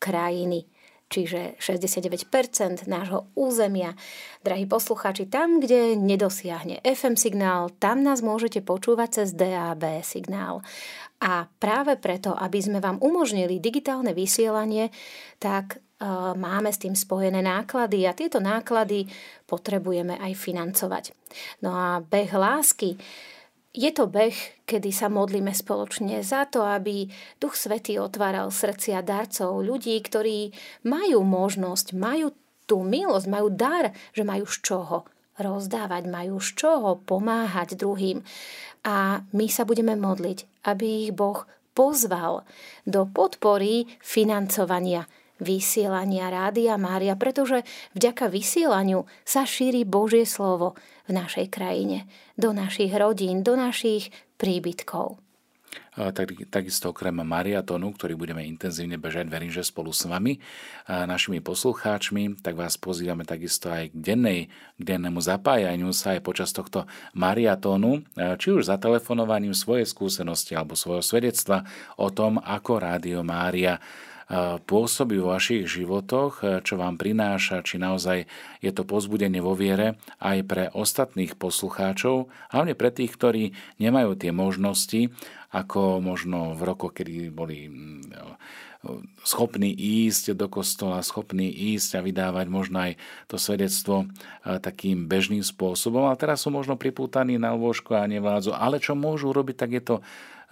krajiny 0.00 0.71
čiže 1.12 1.60
69% 1.60 2.88
nášho 2.88 3.28
územia. 3.36 3.92
Drahí 4.40 4.64
poslucháči, 4.64 5.28
tam, 5.28 5.60
kde 5.60 5.92
nedosiahne 6.00 6.80
FM 6.80 7.20
signál, 7.20 7.68
tam 7.76 8.00
nás 8.00 8.24
môžete 8.24 8.64
počúvať 8.64 9.22
cez 9.22 9.36
DAB 9.36 10.00
signál. 10.00 10.64
A 11.22 11.46
práve 11.46 12.00
preto, 12.00 12.34
aby 12.34 12.58
sme 12.58 12.80
vám 12.80 12.98
umožnili 12.98 13.62
digitálne 13.62 14.10
vysielanie, 14.10 14.90
tak 15.38 15.78
e, 15.78 16.08
máme 16.34 16.74
s 16.74 16.82
tým 16.82 16.98
spojené 16.98 17.38
náklady 17.46 18.10
a 18.10 18.16
tieto 18.16 18.42
náklady 18.42 19.06
potrebujeme 19.46 20.18
aj 20.18 20.32
financovať. 20.34 21.04
No 21.62 21.70
a 21.70 22.02
beh 22.02 22.32
lásky 22.34 22.98
Je 23.72 23.88
to 23.88 24.04
beh, 24.04 24.36
kedy 24.68 24.92
sa 24.92 25.08
modlíme 25.08 25.48
spoločne 25.48 26.20
za 26.20 26.44
to, 26.44 26.60
aby 26.60 27.08
Duch 27.40 27.56
Svetý 27.56 27.96
otváral 27.96 28.52
srdcia 28.52 29.00
darcov, 29.00 29.64
ľudí, 29.64 29.96
ktorí 29.96 30.52
majú 30.84 31.24
možnosť, 31.24 31.96
majú 31.96 32.36
tú 32.68 32.84
milosť, 32.84 33.26
majú 33.32 33.48
dar, 33.48 33.96
že 34.12 34.28
majú 34.28 34.44
z 34.44 34.60
čoho 34.60 35.08
rozdávať, 35.40 36.04
majú 36.04 36.36
z 36.36 36.52
čoho 36.52 37.00
pomáhať 37.00 37.80
druhým. 37.80 38.20
A 38.84 39.24
my 39.32 39.46
sa 39.48 39.64
budeme 39.64 39.96
modliť, 39.96 40.68
aby 40.68 41.08
ich 41.08 41.12
Boh 41.16 41.48
pozval 41.72 42.44
do 42.84 43.08
podpory 43.08 43.88
financovania 44.04 45.08
vysielania 45.40 46.28
Rádia 46.28 46.76
Mária, 46.76 47.16
pretože 47.16 47.64
vďaka 47.96 48.28
vysielaniu 48.28 49.08
sa 49.24 49.48
šíri 49.48 49.82
Božie 49.82 50.28
slovo 50.28 50.78
v 51.06 51.10
našej 51.10 51.50
krajine, 51.50 52.06
do 52.38 52.54
našich 52.54 52.92
rodín, 52.94 53.42
do 53.42 53.58
našich 53.58 54.14
príbytkov. 54.38 55.18
Tak, 55.92 56.48
takisto 56.52 56.92
okrem 56.92 57.16
mariatonu, 57.20 57.96
ktorý 57.96 58.16
budeme 58.16 58.44
intenzívne 58.44 59.00
bežať, 59.00 59.28
verím, 59.28 59.52
že 59.52 59.64
spolu 59.64 59.92
s 59.92 60.04
vami, 60.04 60.40
našimi 60.88 61.40
poslucháčmi, 61.40 62.44
tak 62.44 62.56
vás 62.56 62.76
pozývame 62.76 63.24
takisto 63.24 63.72
aj 63.72 63.92
k, 63.92 63.96
dennej, 63.96 64.40
k 64.76 64.82
dennému 64.84 65.20
zapájaniu 65.20 65.92
sa 65.96 66.16
aj 66.16 66.20
počas 66.24 66.52
tohto 66.52 66.84
mariatónu, 67.16 68.04
či 68.36 68.48
už 68.52 68.68
za 68.68 68.76
telefonovaním 68.76 69.56
svojej 69.56 69.88
skúsenosti 69.88 70.56
alebo 70.56 70.76
svojho 70.76 71.04
svedectva 71.04 71.64
o 71.96 72.08
tom, 72.12 72.36
ako 72.40 72.72
Rádio 72.76 73.20
Mária 73.24 73.76
pôsobí 74.64 75.20
vo 75.20 75.36
vašich 75.36 75.68
životoch, 75.68 76.64
čo 76.64 76.74
vám 76.80 76.96
prináša, 76.96 77.60
či 77.60 77.76
naozaj 77.76 78.24
je 78.64 78.72
to 78.72 78.88
pozbudenie 78.88 79.44
vo 79.44 79.52
viere 79.52 80.00
aj 80.24 80.38
pre 80.48 80.64
ostatných 80.72 81.36
poslucháčov, 81.36 82.32
hlavne 82.48 82.72
pre 82.72 82.88
tých, 82.88 83.12
ktorí 83.12 83.52
nemajú 83.76 84.16
tie 84.16 84.32
možnosti, 84.32 85.12
ako 85.52 86.00
možno 86.00 86.56
v 86.56 86.62
rokoch, 86.64 86.96
kedy 86.96 87.28
boli 87.28 87.68
schopní 89.22 89.70
ísť 89.70 90.34
do 90.34 90.50
kostola, 90.50 91.06
schopní 91.06 91.46
ísť 91.46 92.00
a 92.00 92.04
vydávať 92.04 92.46
možno 92.50 92.82
aj 92.82 92.98
to 93.30 93.38
svedectvo 93.38 94.10
takým 94.42 95.06
bežným 95.06 95.46
spôsobom. 95.46 96.10
A 96.10 96.18
teraz 96.18 96.42
sú 96.42 96.50
možno 96.50 96.74
pripútaní 96.74 97.38
na 97.38 97.54
lôžko 97.54 97.94
a 97.94 98.10
nevládzu. 98.10 98.50
Ale 98.56 98.82
čo 98.82 98.98
môžu 98.98 99.30
robiť, 99.30 99.54
tak 99.54 99.70
je 99.76 99.82
to 99.86 99.96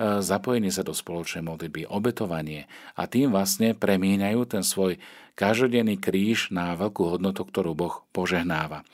zapojenie 0.00 0.72
sa 0.72 0.80
do 0.80 0.96
spoločnej 0.96 1.44
modlitby, 1.44 1.84
obetovanie 1.84 2.64
a 2.96 3.04
tým 3.04 3.28
vlastne 3.28 3.76
premieňajú 3.76 4.40
ten 4.48 4.64
svoj 4.64 4.96
každodenný 5.36 6.00
kríž 6.00 6.48
na 6.48 6.72
veľkú 6.72 7.16
hodnotu, 7.16 7.44
ktorú 7.44 7.76
Boh 7.76 8.04
požehnáva. 8.16 8.84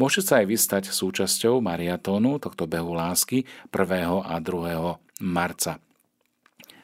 Môžete 0.00 0.24
sa 0.24 0.34
aj 0.40 0.46
vystať 0.48 0.84
súčasťou 0.92 1.60
mariatónu 1.60 2.40
tohto 2.40 2.64
behu 2.64 2.96
lásky 2.96 3.44
1. 3.68 4.24
a 4.24 4.36
2. 4.40 5.24
marca. 5.24 5.76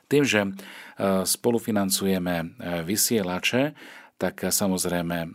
Tým, 0.06 0.22
že 0.22 0.40
e, 0.44 0.48
spolufinancujeme 1.24 2.34
e, 2.36 2.46
vysielače, 2.84 3.72
tak 4.20 4.36
samozrejme 4.52 5.16
e, 5.16 5.28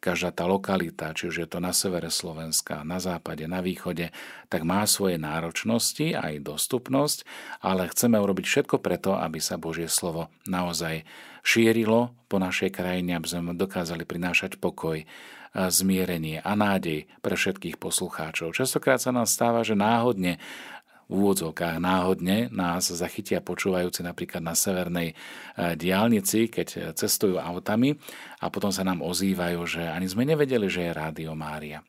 každá 0.00 0.32
tá 0.32 0.48
lokalita, 0.48 1.12
či 1.12 1.28
už 1.28 1.44
je 1.44 1.48
to 1.48 1.60
na 1.60 1.76
severe 1.76 2.08
Slovenska, 2.08 2.80
na 2.82 2.96
západe, 2.96 3.44
na 3.44 3.60
východe, 3.60 4.10
tak 4.48 4.64
má 4.64 4.88
svoje 4.88 5.20
náročnosti 5.20 6.16
aj 6.16 6.40
dostupnosť, 6.40 7.28
ale 7.60 7.92
chceme 7.92 8.16
urobiť 8.16 8.46
všetko 8.48 8.80
preto, 8.80 9.14
aby 9.14 9.38
sa 9.38 9.60
Božie 9.60 9.92
slovo 9.92 10.32
naozaj 10.48 11.04
šírilo 11.44 12.16
po 12.32 12.40
našej 12.40 12.72
krajine, 12.72 13.20
aby 13.20 13.28
sme 13.28 13.52
dokázali 13.52 14.08
prinášať 14.08 14.56
pokoj, 14.56 15.04
zmierenie 15.50 16.38
a 16.46 16.54
nádej 16.54 17.10
pre 17.26 17.34
všetkých 17.34 17.74
poslucháčov. 17.82 18.54
Častokrát 18.54 19.02
sa 19.02 19.10
nám 19.10 19.26
stáva, 19.26 19.66
že 19.66 19.74
náhodne 19.74 20.38
úvodzovkách 21.10 21.82
náhodne 21.82 22.48
nás 22.54 22.88
zachytia 22.94 23.42
počúvajúci 23.42 24.06
napríklad 24.06 24.40
na 24.40 24.54
severnej 24.54 25.12
e, 25.12 25.14
diálnici, 25.74 26.46
keď 26.46 26.94
cestujú 26.94 27.36
autami 27.42 27.98
a 28.38 28.46
potom 28.48 28.70
sa 28.70 28.86
nám 28.86 29.02
ozývajú, 29.02 29.60
že 29.66 29.82
ani 29.84 30.06
sme 30.06 30.22
nevedeli, 30.24 30.70
že 30.70 30.86
je 30.86 30.96
Rádio 30.96 31.34
Mária. 31.34 31.82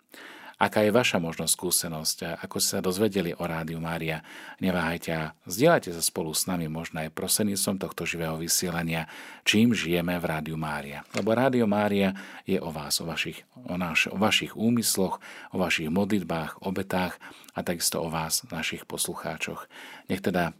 Aká 0.61 0.85
je 0.85 0.93
vaša 0.93 1.17
možnosť, 1.17 1.57
skúsenosť? 1.57 2.17
Ako 2.45 2.61
ste 2.61 2.77
sa 2.77 2.85
dozvedeli 2.85 3.33
o 3.33 3.41
Rádiu 3.49 3.81
Mária? 3.81 4.21
Neváhajte 4.61 5.09
a 5.09 5.33
zdieľajte 5.49 5.89
sa 5.89 6.05
spolu 6.05 6.29
s 6.37 6.45
nami 6.45 6.69
možno 6.69 7.01
aj 7.01 7.09
prosenicom 7.17 7.81
tohto 7.81 8.05
živého 8.05 8.37
vysielania, 8.37 9.09
čím 9.41 9.73
žijeme 9.73 10.21
v 10.21 10.25
Rádiu 10.29 10.61
Mária. 10.61 11.01
Lebo 11.17 11.33
Rádio 11.33 11.65
Mária 11.65 12.13
je 12.45 12.61
o 12.61 12.69
vás, 12.69 13.01
o 13.01 13.09
vašich, 13.09 13.41
o, 13.57 13.73
naš, 13.73 14.13
o 14.13 14.21
vašich 14.21 14.53
úmysloch, 14.53 15.17
o 15.49 15.57
vašich 15.57 15.89
modlitbách, 15.89 16.61
obetách 16.61 17.17
a 17.57 17.65
takisto 17.65 17.97
o 17.97 18.13
vás, 18.13 18.45
našich 18.53 18.85
poslucháčoch. 18.85 19.65
Nech 20.13 20.21
teda 20.21 20.53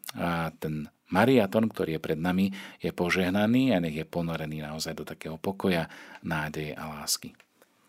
ten 0.58 0.90
Mariaton, 1.14 1.70
ktorý 1.70 2.02
je 2.02 2.02
pred 2.02 2.18
nami, 2.18 2.50
je 2.82 2.90
požehnaný 2.90 3.78
a 3.78 3.78
nech 3.78 3.94
je 3.94 4.10
ponorený 4.10 4.66
naozaj 4.66 4.98
do 4.98 5.06
takého 5.06 5.38
pokoja, 5.38 5.94
nádeje 6.26 6.74
a 6.74 6.90
lásky. 6.90 7.38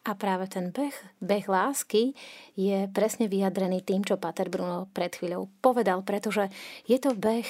A 0.03 0.19
práve 0.19 0.51
ten 0.51 0.75
beh, 0.75 1.23
beh 1.23 1.47
lásky 1.47 2.11
je 2.59 2.91
presne 2.91 3.31
vyjadrený 3.31 3.87
tým, 3.87 4.03
čo 4.03 4.19
Pater 4.19 4.51
Bruno 4.51 4.91
pred 4.91 5.15
chvíľou 5.15 5.47
povedal, 5.62 6.03
pretože 6.03 6.51
je 6.91 6.99
to 6.99 7.15
beh, 7.15 7.47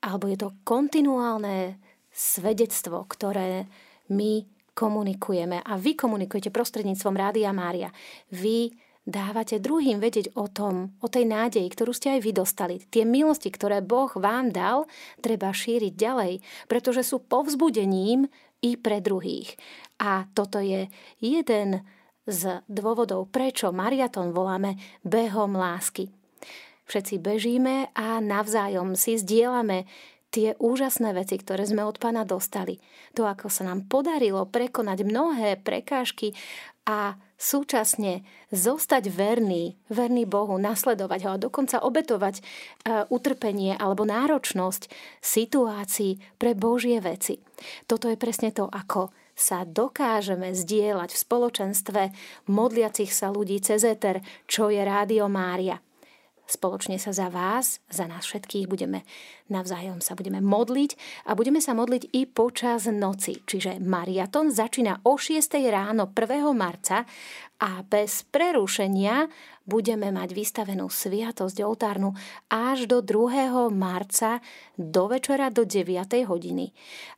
alebo 0.00 0.24
je 0.32 0.38
to 0.40 0.56
kontinuálne 0.64 1.76
svedectvo, 2.08 3.04
ktoré 3.04 3.68
my 4.08 4.48
komunikujeme 4.72 5.60
a 5.60 5.76
vy 5.76 5.92
komunikujete 5.92 6.48
prostredníctvom 6.48 7.14
Rádia 7.20 7.52
Mária. 7.52 7.92
Vy 8.32 8.72
dávate 9.04 9.60
druhým 9.60 10.00
vedieť 10.00 10.32
o 10.40 10.48
tom, 10.48 10.96
o 11.04 11.06
tej 11.12 11.28
nádeji, 11.28 11.68
ktorú 11.68 11.92
ste 11.92 12.16
aj 12.16 12.20
vy 12.24 12.32
dostali. 12.32 12.74
Tie 12.88 13.04
milosti, 13.04 13.52
ktoré 13.52 13.84
Boh 13.84 14.08
vám 14.16 14.48
dal, 14.48 14.88
treba 15.20 15.52
šíriť 15.52 15.92
ďalej, 15.92 16.32
pretože 16.64 17.04
sú 17.04 17.20
povzbudením 17.20 18.32
i 18.64 18.80
pre 18.80 19.04
druhých. 19.04 19.60
A 20.00 20.24
toto 20.32 20.58
je 20.58 20.88
jeden 21.20 21.84
z 22.24 22.64
dôvodov, 22.66 23.28
prečo 23.28 23.68
mariaton 23.68 24.32
voláme 24.32 24.80
behom 25.04 25.60
lásky. 25.60 26.08
Všetci 26.88 27.20
bežíme 27.20 27.92
a 27.92 28.20
navzájom 28.20 28.96
si 28.96 29.20
zdieľame 29.20 29.84
tie 30.34 30.58
úžasné 30.58 31.14
veci, 31.14 31.38
ktoré 31.38 31.62
sme 31.62 31.86
od 31.86 32.00
pána 32.02 32.26
dostali. 32.26 32.82
To, 33.14 33.28
ako 33.28 33.46
sa 33.46 33.68
nám 33.68 33.86
podarilo 33.86 34.48
prekonať 34.50 35.06
mnohé 35.06 35.62
prekážky 35.62 36.34
a 36.88 37.14
súčasne 37.44 38.24
zostať 38.48 39.12
verný, 39.12 39.76
verný 39.92 40.24
Bohu, 40.24 40.56
nasledovať 40.56 41.20
ho 41.28 41.30
a 41.36 41.42
dokonca 41.42 41.84
obetovať 41.84 42.40
e, 42.40 42.42
utrpenie 43.12 43.76
alebo 43.76 44.08
náročnosť 44.08 44.88
situácií 45.20 46.24
pre 46.40 46.56
Božie 46.56 47.04
veci. 47.04 47.44
Toto 47.84 48.08
je 48.08 48.16
presne 48.16 48.48
to, 48.48 48.64
ako 48.64 49.12
sa 49.36 49.68
dokážeme 49.68 50.56
zdieľať 50.56 51.10
v 51.12 51.22
spoločenstve 51.26 52.02
modliacich 52.48 53.10
sa 53.12 53.28
ľudí 53.28 53.60
cez 53.60 53.84
Eter, 53.84 54.24
čo 54.46 54.72
je 54.72 54.80
Rádio 54.80 55.26
Mária. 55.28 55.82
Spoločne 56.44 57.00
sa 57.00 57.16
za 57.16 57.32
vás, 57.32 57.80
za 57.88 58.04
nás 58.04 58.28
všetkých 58.28 58.68
budeme 58.68 59.08
navzájom 59.48 60.00
sa 60.00 60.16
budeme 60.16 60.40
modliť 60.40 60.96
a 61.28 61.36
budeme 61.36 61.60
sa 61.60 61.76
modliť 61.76 62.16
i 62.16 62.24
počas 62.24 62.88
noci. 62.88 63.44
Čiže 63.44 63.76
mariaton 63.80 64.48
začína 64.48 65.04
o 65.04 65.20
6 65.20 65.56
ráno 65.68 66.08
1. 66.12 66.48
marca 66.56 67.04
a 67.60 67.84
bez 67.84 68.24
prerušenia 68.28 69.28
budeme 69.64 70.12
mať 70.12 70.36
vystavenú 70.36 70.88
sviatosť 70.88 71.60
oltárnu 71.60 72.12
až 72.48 72.88
do 72.88 73.04
2. 73.04 73.72
marca 73.72 74.40
do 74.76 75.08
večera 75.12 75.48
do 75.48 75.64
9. 75.64 76.28
hodiny. 76.28 76.72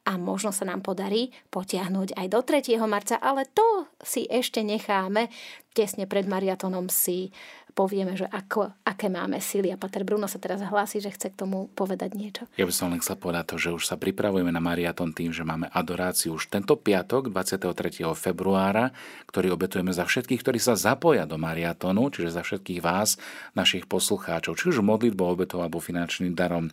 A 0.07 0.19
možno 0.19 0.51
sa 0.51 0.67
nám 0.67 0.83
podarí 0.83 1.31
potiahnuť 1.51 2.15
aj 2.15 2.27
do 2.31 2.41
3. 2.43 2.79
marca, 2.87 3.19
ale 3.19 3.47
to 3.51 3.91
si 4.03 4.27
ešte 4.27 4.63
necháme. 4.63 5.31
Tesne 5.77 6.09
pred 6.09 6.25
mariatonom 6.25 6.89
si 6.89 7.29
povieme, 7.77 8.17
že 8.17 8.25
ako, 8.25 8.73
aké 8.89 9.13
máme 9.13 9.37
síly. 9.45 9.69
A 9.69 9.77
Pater 9.77 10.01
Bruno 10.01 10.25
sa 10.25 10.41
teraz 10.41 10.65
hlási, 10.65 11.05
že 11.05 11.13
chce 11.13 11.37
k 11.37 11.45
tomu 11.45 11.69
povedať 11.77 12.17
niečo. 12.17 12.49
Ja 12.57 12.65
by 12.65 12.73
som 12.73 12.89
len 12.89 13.05
chcel 13.05 13.21
povedať 13.21 13.53
to, 13.53 13.57
že 13.61 13.77
už 13.77 13.85
sa 13.85 14.01
pripravujeme 14.01 14.49
na 14.49 14.65
mariaton 14.65 15.13
tým, 15.13 15.37
že 15.37 15.45
máme 15.45 15.69
adoráciu 15.69 16.41
už 16.41 16.49
tento 16.49 16.81
piatok, 16.81 17.29
23. 17.29 17.77
februára, 18.17 18.97
ktorý 19.29 19.53
obetujeme 19.53 19.93
za 19.93 20.09
všetkých, 20.09 20.41
ktorí 20.41 20.57
sa 20.57 20.73
zapoja 20.73 21.29
do 21.29 21.37
mariatonu, 21.37 22.09
čiže 22.09 22.41
za 22.41 22.41
všetkých 22.41 22.81
vás, 22.81 23.21
našich 23.53 23.85
poslucháčov, 23.85 24.57
či 24.57 24.73
už 24.73 24.81
modlitbou, 24.81 25.29
obetou 25.29 25.61
alebo 25.61 25.77
finančným 25.77 26.33
darom. 26.33 26.73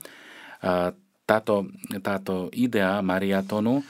Táto, 1.28 1.68
táto 2.00 2.48
idea 2.56 3.04
mariatonu 3.04 3.84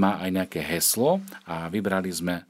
má 0.00 0.16
aj 0.24 0.30
nejaké 0.32 0.64
heslo 0.64 1.20
a 1.44 1.68
vybrali 1.68 2.08
sme 2.08 2.40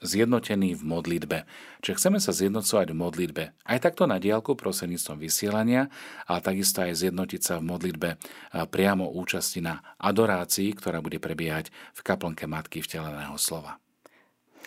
zjednotení 0.00 0.72
v 0.76 0.82
modlitbe. 0.84 1.38
Čiže 1.84 1.96
chceme 2.00 2.18
sa 2.20 2.32
zjednocovať 2.32 2.88
v 2.92 2.96
modlitbe. 2.96 3.44
Aj 3.52 3.78
takto 3.80 4.08
na 4.08 4.16
diálku 4.16 4.56
prosenictvom 4.56 5.20
vysielania, 5.20 5.92
ale 6.24 6.40
takisto 6.40 6.80
aj 6.80 6.96
zjednotiť 7.04 7.40
sa 7.44 7.54
v 7.60 7.68
modlitbe 7.68 8.08
priamo 8.72 9.12
účasti 9.12 9.60
na 9.60 9.84
adorácii, 10.00 10.72
ktorá 10.72 11.04
bude 11.04 11.20
prebiehať 11.20 11.68
v 11.96 12.00
kaplnke 12.00 12.48
Matky 12.48 12.80
vteleného 12.80 13.36
slova. 13.36 13.76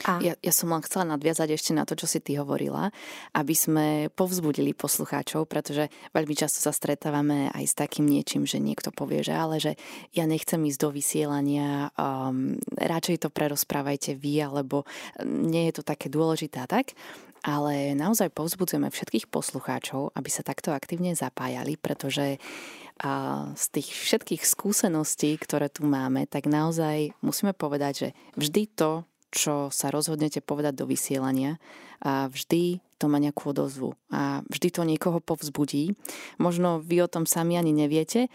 A... 0.04 0.20
Ja, 0.20 0.34
ja 0.40 0.54
som 0.54 0.72
len 0.72 0.84
chcela 0.84 1.16
nadviazať 1.16 1.56
ešte 1.56 1.72
na 1.72 1.88
to, 1.88 1.96
čo 1.96 2.08
si 2.08 2.20
ty 2.20 2.36
hovorila, 2.36 2.92
aby 3.32 3.56
sme 3.56 3.86
povzbudili 4.12 4.76
poslucháčov, 4.76 5.48
pretože 5.48 5.88
veľmi 6.12 6.36
často 6.36 6.60
sa 6.60 6.76
stretávame 6.76 7.48
aj 7.56 7.64
s 7.64 7.74
takým 7.78 8.08
niečím, 8.08 8.44
že 8.44 8.60
niekto 8.60 8.92
povie, 8.92 9.24
že 9.24 9.34
ale 9.34 9.64
že 9.64 9.80
ja 10.12 10.28
nechcem 10.28 10.60
ísť 10.68 10.80
do 10.80 10.90
vysielania, 10.92 11.92
um, 11.96 12.60
radšej 12.76 13.24
to 13.24 13.30
prerozprávajte 13.32 14.20
vy, 14.20 14.44
alebo 14.44 14.84
nie 15.24 15.72
je 15.72 15.80
to 15.80 15.84
také 15.88 16.12
dôležité 16.12 16.64
a 16.64 16.68
tak 16.68 16.96
ale 17.44 17.92
naozaj 17.92 18.32
povzbudzujeme 18.32 18.88
všetkých 18.88 19.28
poslucháčov, 19.28 20.16
aby 20.16 20.30
sa 20.32 20.48
takto 20.48 20.72
aktívne 20.72 21.12
zapájali, 21.12 21.76
pretože 21.76 22.40
z 23.54 23.66
tých 23.74 23.90
všetkých 23.92 24.48
skúseností, 24.48 25.36
ktoré 25.36 25.68
tu 25.68 25.84
máme, 25.84 26.24
tak 26.24 26.48
naozaj 26.48 27.12
musíme 27.20 27.52
povedať, 27.52 27.94
že 28.00 28.10
vždy 28.40 28.64
to, 28.72 29.04
čo 29.34 29.74
sa 29.74 29.90
rozhodnete 29.90 30.46
povedať 30.46 30.78
do 30.78 30.86
vysielania, 30.86 31.58
a 32.04 32.30
vždy 32.30 32.84
to 33.02 33.08
má 33.08 33.18
nejakú 33.18 33.52
odozvu 33.52 33.96
a 34.12 34.44
vždy 34.48 34.68
to 34.70 34.82
niekoho 34.84 35.24
povzbudí. 35.24 35.96
Možno 36.36 36.84
vy 36.84 37.04
o 37.04 37.12
tom 37.12 37.24
sami 37.24 37.56
ani 37.56 37.72
neviete, 37.72 38.28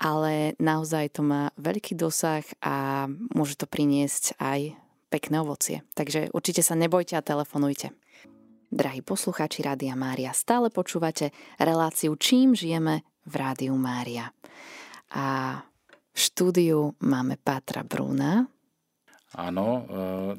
ale 0.00 0.54
naozaj 0.62 1.18
to 1.18 1.22
má 1.26 1.50
veľký 1.58 1.98
dosah 1.98 2.42
a 2.62 3.06
môže 3.10 3.58
to 3.58 3.66
priniesť 3.66 4.38
aj 4.38 4.78
pekné 5.10 5.42
ovocie. 5.42 5.76
Takže 5.94 6.30
určite 6.34 6.62
sa 6.62 6.78
nebojte 6.78 7.18
a 7.18 7.22
telefonujte. 7.22 7.94
Drahí 8.70 9.02
poslucháči 9.02 9.62
Rádia 9.62 9.94
Mária, 9.94 10.34
stále 10.34 10.74
počúvate 10.74 11.30
reláciu 11.58 12.18
Čím 12.18 12.58
žijeme 12.58 13.06
v 13.26 13.34
Rádiu 13.38 13.78
Mária. 13.78 14.34
A 15.14 15.58
v 16.10 16.18
štúdiu 16.18 16.98
máme 16.98 17.38
Pátra 17.38 17.86
Brúna, 17.86 18.50
Áno, 19.36 19.84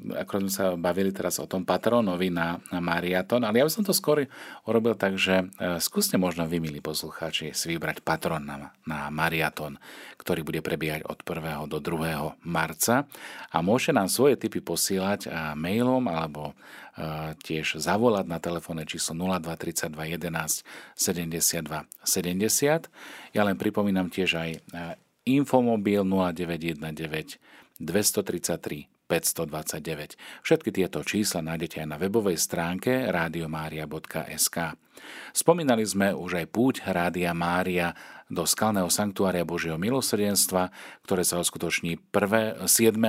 e, 0.10 0.18
ako 0.26 0.42
sme 0.42 0.50
sa 0.50 0.74
bavili 0.74 1.14
teraz 1.14 1.38
o 1.38 1.46
tom 1.46 1.62
patronovi 1.62 2.34
na, 2.34 2.58
na 2.74 2.82
Mariaton, 2.82 3.46
ale 3.46 3.62
ja 3.62 3.68
by 3.70 3.70
som 3.70 3.86
to 3.86 3.94
skôr 3.94 4.26
urobil 4.66 4.98
tak, 4.98 5.22
že 5.22 5.46
e, 5.62 5.78
skúste 5.78 6.18
možno 6.18 6.50
vy, 6.50 6.58
milí 6.58 6.82
poslucháči, 6.82 7.54
si 7.54 7.66
vybrať 7.70 8.02
patron 8.02 8.42
na, 8.42 8.74
na 8.90 9.14
Mariaton, 9.14 9.78
ktorý 10.18 10.42
bude 10.42 10.66
prebiehať 10.66 11.06
od 11.06 11.22
1. 11.22 11.70
do 11.70 11.78
2. 11.78 12.42
marca 12.42 13.06
a 13.54 13.58
môžete 13.62 13.94
nám 13.94 14.10
svoje 14.10 14.34
tipy 14.34 14.66
posielať 14.66 15.30
mailom 15.54 16.10
alebo 16.10 16.58
e, 16.98 17.38
tiež 17.38 17.78
zavolať 17.78 18.26
na 18.26 18.42
telefónne 18.42 18.90
číslo 18.90 19.14
0232 19.14 19.94
11 20.18 20.66
72 20.98 21.86
70. 22.02 23.38
Ja 23.38 23.42
len 23.46 23.62
pripomínam 23.62 24.10
tiež 24.10 24.42
aj 24.42 24.50
infomobil 25.28 26.02
0919 26.02 27.38
233 27.80 28.98
529. 29.08 30.20
Všetky 30.44 30.70
tieto 30.76 31.00
čísla 31.02 31.40
nájdete 31.40 31.80
aj 31.80 31.88
na 31.88 31.98
webovej 31.98 32.36
stránke 32.36 33.08
radiomaria.sk. 33.08 34.58
Spomínali 35.32 35.88
sme 35.88 36.12
už 36.12 36.44
aj 36.44 36.48
púť 36.52 36.76
Rádia 36.84 37.32
Mária 37.32 37.96
do 38.28 38.44
skalného 38.44 38.92
sanktuária 38.92 39.48
Božieho 39.48 39.80
milosrdenstva, 39.80 40.76
ktoré 41.08 41.24
sa 41.24 41.40
uskutoční 41.40 42.00
1. 42.12 42.68
7. 42.68 43.00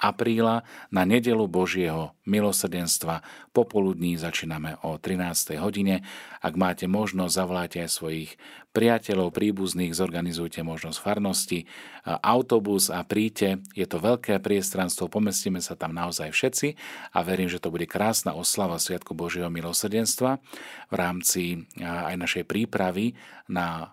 apríla 0.00 0.64
na 0.88 1.02
nedelu 1.04 1.44
Božieho 1.44 2.16
milosrdenstva. 2.24 3.20
Popoludní 3.52 4.16
začíname 4.16 4.80
o 4.80 4.96
13. 4.96 5.60
hodine. 5.60 6.00
Ak 6.40 6.56
máte 6.56 6.88
možnosť, 6.88 7.32
zavolajte 7.36 7.78
aj 7.84 7.90
svojich 7.92 8.30
priateľov, 8.72 9.36
príbuzných, 9.36 9.92
zorganizujte 9.92 10.64
možnosť 10.64 10.98
farnosti, 11.04 11.68
autobus 12.08 12.88
a 12.88 13.04
príďte. 13.04 13.60
Je 13.76 13.84
to 13.84 14.00
veľké 14.00 14.40
priestranstvo, 14.40 15.12
pomestíme 15.12 15.60
sa 15.60 15.76
tam 15.76 15.92
naozaj 15.92 16.32
všetci 16.32 16.68
a 17.12 17.20
verím, 17.20 17.52
že 17.52 17.60
to 17.60 17.68
bude 17.68 17.84
krásna 17.84 18.32
oslava 18.32 18.80
Sviatku 18.80 19.12
Božieho 19.12 19.52
milosrdenstva 19.52 20.40
v 20.88 20.94
rámci 20.96 21.68
aj 21.84 22.16
našej 22.16 22.48
prípravy 22.48 23.12
na 23.44 23.92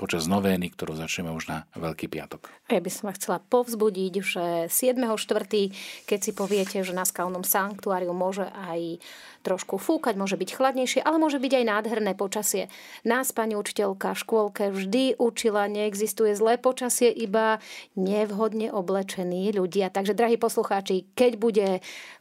počas 0.00 0.24
novény, 0.24 0.72
ktorú 0.72 0.96
začneme 0.96 1.28
už 1.28 1.52
na 1.52 1.68
Veľký 1.76 2.08
piatok. 2.08 2.48
Ja 2.72 2.80
by 2.80 2.88
som 2.88 3.12
vás 3.12 3.20
chcela 3.20 3.36
povzbudiť, 3.44 4.12
že 4.24 4.44
7.4., 4.72 6.08
keď 6.08 6.18
si 6.24 6.32
poviete, 6.32 6.80
že 6.80 6.96
na 6.96 7.04
skalnom 7.04 7.44
sanktuáriu 7.44 8.16
môže 8.16 8.48
aj 8.48 8.96
trošku 9.44 9.76
fúkať, 9.76 10.16
môže 10.16 10.40
byť 10.40 10.50
chladnejšie, 10.56 11.04
ale 11.04 11.20
môže 11.20 11.36
byť 11.36 11.52
aj 11.52 11.64
nádherné 11.68 12.12
počasie. 12.16 12.72
Nás 13.04 13.30
pani 13.36 13.60
učiteľka 13.60 14.16
v 14.16 14.22
škôlke 14.24 14.64
vždy 14.72 15.20
učila, 15.20 15.68
neexistuje 15.68 16.32
zlé 16.32 16.56
počasie, 16.56 17.12
iba 17.12 17.60
nevhodne 17.92 18.72
oblečení 18.72 19.52
ľudia. 19.52 19.92
Takže, 19.92 20.16
drahí 20.16 20.40
poslucháči, 20.40 21.12
keď 21.12 21.32
bude 21.36 21.68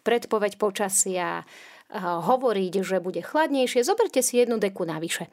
predpoveď 0.04 0.60
počasia 0.60 1.48
hovoriť, 1.96 2.74
že 2.84 3.00
bude 3.00 3.24
chladnejšie, 3.24 3.88
zoberte 3.88 4.20
si 4.20 4.42
jednu 4.42 4.60
deku 4.60 4.84
navyše 4.84 5.32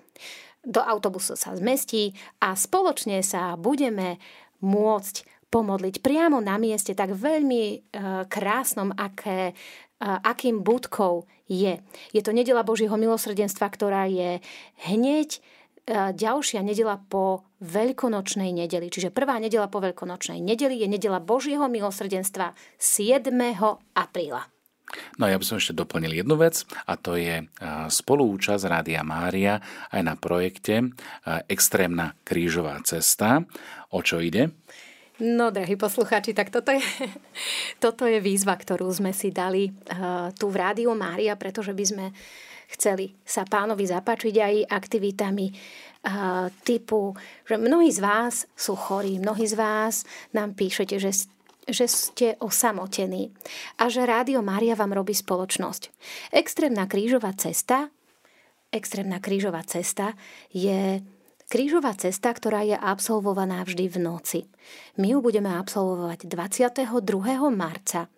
do 0.62 0.78
autobusu 0.78 1.34
sa 1.34 1.58
zmestí 1.58 2.14
a 2.38 2.54
spoločne 2.54 3.20
sa 3.26 3.58
budeme 3.58 4.22
môcť 4.62 5.26
pomodliť 5.52 6.00
priamo 6.00 6.40
na 6.40 6.56
mieste, 6.56 6.96
tak 6.96 7.12
veľmi 7.12 7.62
e, 7.68 7.76
krásnom, 8.24 8.88
aké, 8.96 9.52
e, 9.52 9.54
akým 10.00 10.64
budkou 10.64 11.28
je. 11.44 11.76
Je 12.16 12.22
to 12.24 12.32
nedela 12.32 12.64
Božieho 12.64 12.96
milosrdenstva, 12.96 13.68
ktorá 13.68 14.08
je 14.08 14.40
hneď 14.88 15.28
e, 15.36 15.40
ďalšia 16.16 16.64
nedela 16.64 16.96
po 16.96 17.44
veľkonočnej 17.60 18.48
nedeli. 18.48 18.88
Čiže 18.88 19.12
prvá 19.12 19.36
nedela 19.36 19.68
po 19.68 19.84
veľkonočnej 19.84 20.40
nedeli 20.40 20.80
je 20.80 20.88
nedela 20.88 21.20
Božieho 21.20 21.68
milosrdenstva 21.68 22.56
7. 22.80 23.28
apríla. 23.92 24.51
No 25.16 25.26
a 25.26 25.32
ja 25.32 25.40
by 25.40 25.44
som 25.46 25.56
ešte 25.58 25.76
doplnil 25.76 26.22
jednu 26.22 26.36
vec 26.36 26.64
a 26.84 26.94
to 26.96 27.16
je 27.16 27.46
spolúčasť 27.88 28.64
Rádia 28.68 29.02
Mária 29.02 29.60
aj 29.90 30.02
na 30.04 30.14
projekte 30.16 30.92
Extrémna 31.48 32.16
krížová 32.26 32.76
cesta. 32.84 33.44
O 33.92 34.00
čo 34.00 34.20
ide? 34.20 34.52
No, 35.22 35.54
drahí 35.54 35.78
poslucháči, 35.78 36.34
tak 36.34 36.50
toto 36.50 36.74
je, 36.74 36.82
toto 37.84 38.08
je 38.08 38.18
výzva, 38.18 38.58
ktorú 38.58 38.90
sme 38.90 39.14
si 39.14 39.30
dali 39.30 39.70
tu 40.34 40.50
v 40.50 40.56
Rádiu 40.58 40.90
Mária, 40.98 41.36
pretože 41.38 41.70
by 41.76 41.84
sme 41.84 42.06
chceli 42.72 43.12
sa 43.22 43.44
pánovi 43.44 43.84
zapáčiť 43.84 44.34
aj 44.40 44.54
aktivitami 44.72 45.46
typu, 46.66 47.14
že 47.46 47.54
mnohí 47.54 47.92
z 47.94 48.02
vás 48.02 48.50
sú 48.58 48.74
chorí, 48.74 49.22
mnohí 49.22 49.46
z 49.46 49.54
vás 49.54 50.02
nám 50.34 50.58
píšete, 50.58 50.98
že 50.98 51.14
že 51.68 51.86
ste 51.86 52.28
osamotení 52.42 53.30
a 53.78 53.86
že 53.86 54.02
Rádio 54.02 54.42
Mária 54.42 54.74
vám 54.74 54.94
robí 54.94 55.14
spoločnosť. 55.14 55.94
Extrémna 56.34 56.90
krížová 56.90 57.30
cesta, 57.38 57.90
extrémna 58.74 59.22
krížová 59.22 59.62
cesta 59.62 60.16
je 60.50 61.04
krížová 61.52 61.92
cesta, 61.92 62.32
ktorá 62.32 62.64
je 62.64 62.72
absolvovaná 62.72 63.60
vždy 63.62 63.84
v 63.92 63.98
noci. 64.00 64.40
My 64.96 65.12
ju 65.12 65.18
budeme 65.20 65.52
absolvovať 65.52 66.24
22. 66.24 66.88
marca 67.52 68.08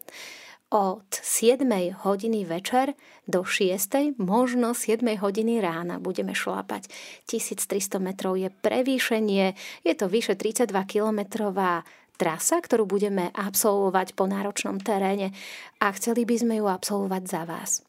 od 0.74 1.07
7 1.11 1.62
hodiny 2.02 2.42
večer 2.46 2.98
do 3.26 3.46
6, 3.46 4.18
možno 4.18 4.74
7 4.74 5.02
hodiny 5.18 5.62
rána 5.62 6.02
budeme 6.02 6.35
šlapať. 6.35 6.90
1300 7.30 8.02
metrov 8.02 8.35
je 8.35 8.50
prevýšenie, 8.50 9.54
je 9.87 9.94
to 9.94 10.07
vyše 10.11 10.35
32 10.35 10.74
kilometrová 10.87 11.87
trasa, 12.14 12.62
ktorú 12.62 12.87
budeme 12.87 13.35
absolvovať 13.35 14.14
po 14.14 14.31
náročnom 14.31 14.79
teréne 14.79 15.35
a 15.83 15.90
chceli 15.96 16.22
by 16.22 16.37
sme 16.38 16.55
ju 16.62 16.66
absolvovať 16.70 17.22
za 17.27 17.42
vás. 17.48 17.83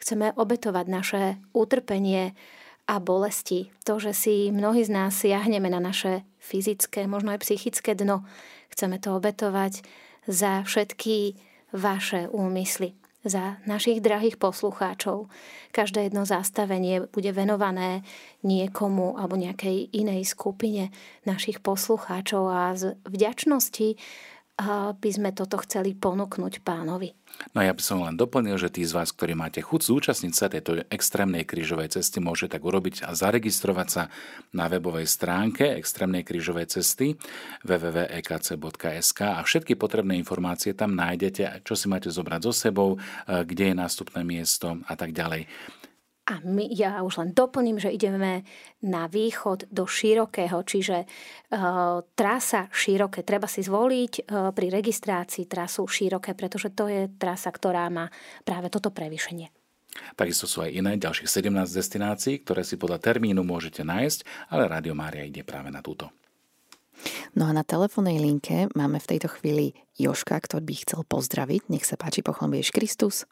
Chceme 0.00 0.32
obetovať 0.38 0.86
naše 0.88 1.22
utrpenie 1.52 2.32
a 2.88 2.94
bolesti. 3.02 3.68
To, 3.84 3.98
že 4.00 4.14
si 4.16 4.34
mnohí 4.54 4.86
z 4.86 4.90
nás 4.90 5.12
siahneme 5.18 5.68
na 5.68 5.82
naše 5.82 6.22
fyzické, 6.40 7.04
možno 7.10 7.34
aj 7.34 7.42
psychické 7.44 7.92
dno. 7.98 8.24
Chceme 8.72 9.02
to 9.02 9.18
obetovať 9.18 9.82
za 10.24 10.62
všetky 10.64 11.34
vaše 11.74 12.30
úmysly 12.30 12.99
za 13.24 13.60
našich 13.68 14.00
drahých 14.00 14.40
poslucháčov. 14.40 15.28
Každé 15.76 16.08
jedno 16.08 16.24
zastavenie 16.24 17.04
bude 17.12 17.30
venované 17.36 18.00
niekomu 18.40 19.20
alebo 19.20 19.36
nejakej 19.36 19.92
inej 19.92 20.24
skupine 20.24 20.88
našich 21.28 21.60
poslucháčov 21.60 22.42
a 22.48 22.72
z 22.72 22.96
vďačnosti 23.04 24.00
by 24.94 25.10
sme 25.10 25.32
toto 25.32 25.56
chceli 25.64 25.96
ponúknuť 25.96 26.60
pánovi. 26.60 27.16
No 27.56 27.64
ja 27.64 27.72
by 27.72 27.82
som 27.82 28.04
len 28.04 28.18
doplnil, 28.18 28.60
že 28.60 28.68
tí 28.68 28.84
z 28.84 28.92
vás, 28.92 29.14
ktorí 29.14 29.32
máte 29.32 29.64
chuť 29.64 29.80
zúčastniť 29.80 30.34
sa 30.34 30.52
tejto 30.52 30.84
extrémnej 30.92 31.48
krížovej 31.48 31.96
cesty, 31.96 32.20
môže 32.20 32.50
tak 32.50 32.60
urobiť 32.60 33.06
a 33.06 33.16
zaregistrovať 33.16 33.88
sa 33.88 34.02
na 34.52 34.68
webovej 34.68 35.08
stránke 35.08 35.64
extrémnej 35.80 36.26
krížovej 36.26 36.68
cesty 36.68 37.16
www.ekc.sk 37.64 39.20
a 39.24 39.40
všetky 39.40 39.78
potrebné 39.80 40.20
informácie 40.20 40.76
tam 40.76 40.92
nájdete, 40.92 41.64
čo 41.64 41.72
si 41.72 41.88
máte 41.88 42.12
zobrať 42.12 42.40
so 42.44 42.52
sebou, 42.52 42.88
e, 42.94 43.46
kde 43.46 43.72
je 43.72 43.74
nástupné 43.80 44.20
miesto 44.26 44.76
a 44.84 44.94
tak 44.98 45.16
ďalej. 45.16 45.48
A 46.30 46.38
my, 46.46 46.62
ja 46.70 47.02
už 47.02 47.18
len 47.18 47.30
doplním, 47.34 47.82
že 47.82 47.90
ideme 47.90 48.46
na 48.86 49.10
východ 49.10 49.66
do 49.66 49.82
širokého, 49.82 50.62
čiže 50.62 51.02
uh, 51.02 51.98
trasa 52.14 52.70
široké. 52.70 53.26
Treba 53.26 53.50
si 53.50 53.66
zvoliť 53.66 54.12
uh, 54.22 54.54
pri 54.54 54.70
registrácii 54.70 55.50
trasu 55.50 55.90
široké, 55.90 56.38
pretože 56.38 56.70
to 56.70 56.86
je 56.86 57.10
trasa, 57.18 57.50
ktorá 57.50 57.90
má 57.90 58.06
práve 58.46 58.70
toto 58.70 58.94
prevýšenie. 58.94 59.50
Takisto 60.14 60.46
sú 60.46 60.62
aj 60.62 60.70
iné, 60.70 60.94
ďalších 61.02 61.26
17 61.26 61.50
destinácií, 61.66 62.46
ktoré 62.46 62.62
si 62.62 62.78
podľa 62.78 63.02
termínu 63.02 63.42
môžete 63.42 63.82
nájsť, 63.82 64.22
ale 64.54 64.70
Rádio 64.70 64.94
Mária 64.94 65.26
ide 65.26 65.42
práve 65.42 65.74
na 65.74 65.82
túto. 65.82 66.14
No 67.34 67.48
a 67.48 67.52
na 67.56 67.66
telefónnej 67.66 68.22
linke 68.22 68.70
máme 68.78 69.02
v 69.02 69.08
tejto 69.16 69.28
chvíli 69.34 69.74
Joška, 69.98 70.38
ktorý 70.38 70.62
by 70.62 70.74
chcel 70.86 71.00
pozdraviť. 71.10 71.72
Nech 71.72 71.88
sa 71.88 71.98
páči, 71.98 72.22
pochlobieš 72.22 72.70
Kristus. 72.70 73.26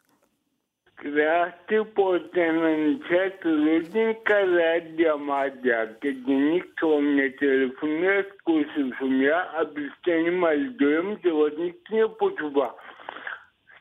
Krásny 0.99 1.79
pozdravím 1.95 2.99
čas 3.07 3.31
rodinka 3.39 4.35
Rádia 4.35 5.15
Mádia. 5.15 5.95
Keď 6.03 6.27
nikto 6.27 6.99
mne 6.99 7.31
telefonuje, 7.39 8.27
skúsil 8.35 8.91
som 8.99 9.15
ja, 9.23 9.47
aby 9.63 9.87
ste 9.95 10.27
nemali 10.27 10.75
dojem, 10.75 11.15
že 11.23 11.31
vás 11.31 11.55
nikto 11.55 11.89
nepočúva. 11.95 12.75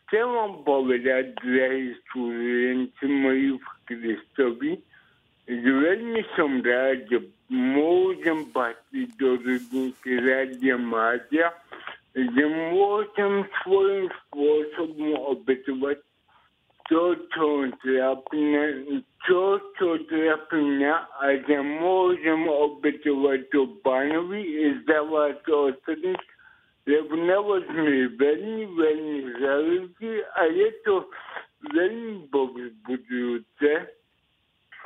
Chcem 0.07 0.31
vám 0.31 0.63
povedať, 0.63 1.35
drahí 1.43 1.99
študenti 2.07 3.07
moji 3.11 3.51
v 3.59 3.67
Kristovi, 3.91 4.73
že 5.51 5.71
veľmi 5.75 6.23
som 6.39 6.63
rád, 6.63 7.03
že 7.11 7.19
môžem 7.51 8.47
patriť 8.55 9.09
do 9.19 9.43
rodinky 9.43 10.23
Rádia 10.23 10.79
Mádia, 10.79 11.51
že 12.15 12.45
môžem 12.47 13.43
svojím 13.67 14.07
spôsobom 14.07 15.19
obetovať 15.35 15.99
to, 16.89 17.15
čo 17.37 17.69
trápi 17.85 18.41
to, 19.29 19.61
čo 19.77 19.89
trápi 20.09 20.57
mňa 20.57 20.95
a 21.21 21.25
že 21.45 21.57
môžem 21.61 22.49
obetovať 22.49 23.45
to 23.53 23.69
pánovi 23.85 24.41
i 24.41 24.65
zdávať 24.83 25.37
to 25.45 25.55
ostatných, 25.73 26.25
lebo 26.89 27.13
na 27.21 27.39
vás 27.45 27.67
mi 27.69 28.09
veľmi, 28.17 28.65
veľmi 28.73 29.21
záleží 29.37 30.13
a 30.33 30.43
je 30.49 30.69
to 30.89 30.95
veľmi 31.77 32.25
povzbudujúce. 32.33 33.73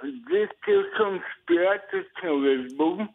Zistil 0.02 0.80
som 0.98 1.22
s 1.22 1.30
priateľskou 1.46 2.34
väzbou, 2.42 3.06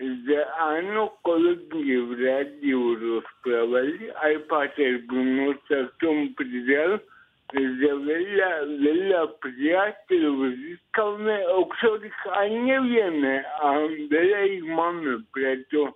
že 0.00 0.38
áno, 0.56 1.12
kolegy 1.20 2.00
v 2.08 2.12
rádiu 2.16 2.96
rozprávali, 2.96 4.08
aj 4.24 4.48
Pater 4.48 5.04
Bruno 5.04 5.52
sa 5.68 5.92
k 6.00 6.08
tomu 7.52 7.76
pridal, 7.76 7.76
že 7.78 7.90
veľa, 8.08 8.52
veľa 8.80 9.22
priateľov 9.44 10.56
získame, 10.56 11.36
o 11.52 11.68
ktorých 11.68 12.20
ani 12.32 12.58
nevieme 12.58 13.44
a 13.60 13.66
veľa 14.08 14.40
ich 14.48 14.64
máme, 14.64 15.20
preto 15.32 15.92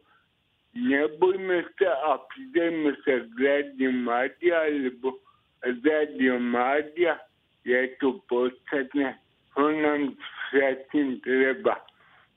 nebojme 0.77 1.65
sa 1.81 1.91
a 2.13 2.21
pridajme 2.29 2.93
sa 3.05 3.25
k 3.25 3.35
Rádiu 3.41 3.93
Mádia, 3.93 4.59
lebo 4.69 5.17
Rádio 5.65 6.39
Mádia 6.39 7.19
je 7.65 7.89
to 7.99 8.21
podstatné, 8.29 9.17
čo 9.57 9.65
nám 9.73 10.15
všetkým 10.53 11.21
treba. 11.25 11.81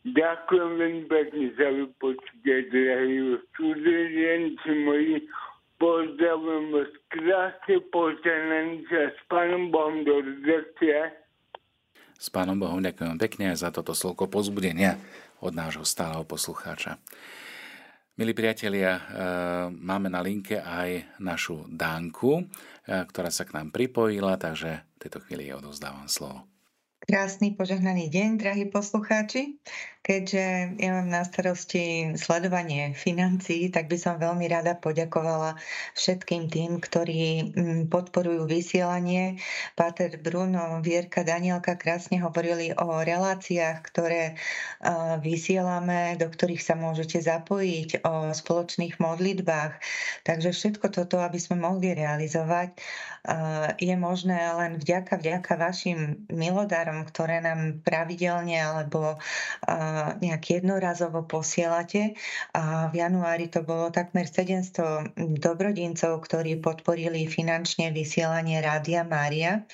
Ďakujem 0.08 0.72
veľmi 0.80 1.04
pekne 1.12 1.52
Pozdravujem 5.80 6.76
vás 6.76 6.92
krásne 7.08 7.80
požehnaný 7.88 8.84
s 8.92 9.20
Pánom 9.32 9.72
Bohom 9.72 10.04
do. 10.04 10.20
S 12.20 12.28
Pánom 12.28 12.60
Bohom 12.60 12.84
ďakujem 12.84 13.16
pekne 13.16 13.56
za 13.56 13.72
toto 13.72 13.96
slovko 13.96 14.28
pozbudenia 14.28 15.00
od 15.40 15.56
nášho 15.56 15.88
stáleho 15.88 16.28
poslucháča. 16.28 17.00
Milí 18.20 18.36
priatelia, 18.36 19.00
e, 19.00 19.02
máme 19.72 20.12
na 20.12 20.20
linke 20.20 20.60
aj 20.60 21.16
našu 21.24 21.64
Dánku, 21.72 22.44
e, 22.44 22.44
ktorá 22.84 23.32
sa 23.32 23.48
k 23.48 23.56
nám 23.56 23.72
pripojila, 23.72 24.36
takže 24.36 24.84
v 24.84 24.98
tejto 25.00 25.24
chvíli 25.24 25.48
jej 25.48 25.56
odovzdávam 25.56 26.12
slovo. 26.12 26.44
Krásny 27.08 27.56
požehnaný 27.56 28.12
deň, 28.12 28.30
drahí 28.36 28.68
poslucháči. 28.68 29.64
Keďže 30.00 30.80
ja 30.80 30.90
mám 30.96 31.12
na 31.12 31.28
starosti 31.28 32.16
sledovanie 32.16 32.96
financií, 32.96 33.68
tak 33.68 33.92
by 33.92 34.00
som 34.00 34.16
veľmi 34.16 34.48
rada 34.48 34.80
poďakovala 34.80 35.60
všetkým 35.94 36.48
tým, 36.48 36.80
ktorí 36.80 37.52
mm, 37.52 37.82
podporujú 37.92 38.48
vysielanie. 38.48 39.44
Páter 39.76 40.16
Bruno, 40.24 40.80
Vierka, 40.80 41.28
Danielka 41.28 41.76
krásne 41.76 42.24
hovorili 42.24 42.72
o 42.80 43.04
reláciách, 43.04 43.78
ktoré 43.84 44.40
vysielame, 45.20 46.16
do 46.16 46.32
ktorých 46.32 46.64
sa 46.64 46.80
môžete 46.80 47.20
zapojiť, 47.20 48.02
o 48.08 48.32
spoločných 48.32 49.04
modlitbách. 49.04 49.84
Takže 50.24 50.56
všetko 50.56 50.96
toto, 50.96 51.20
aby 51.20 51.36
sme 51.36 51.60
mohli 51.60 51.92
realizovať, 51.92 52.72
je 53.78 53.96
možné 54.00 54.40
len 54.56 54.80
vďaka, 54.80 55.20
vďaka 55.20 55.54
vašim 55.60 56.24
milodárom, 56.32 57.04
ktoré 57.04 57.44
nám 57.44 57.84
pravidelne 57.84 58.56
alebo 58.64 59.20
nejak 60.22 60.62
jednorazovo 60.62 61.26
posielate. 61.26 62.16
A 62.56 62.88
v 62.90 63.02
januári 63.04 63.52
to 63.52 63.62
bolo 63.62 63.90
takmer 63.90 64.26
700 64.28 65.16
dobrodincov, 65.18 66.24
ktorí 66.26 66.60
podporili 66.60 67.26
finančne 67.28 67.92
vysielanie 67.92 68.60
Rádia 68.64 69.04
Mária. 69.04 69.66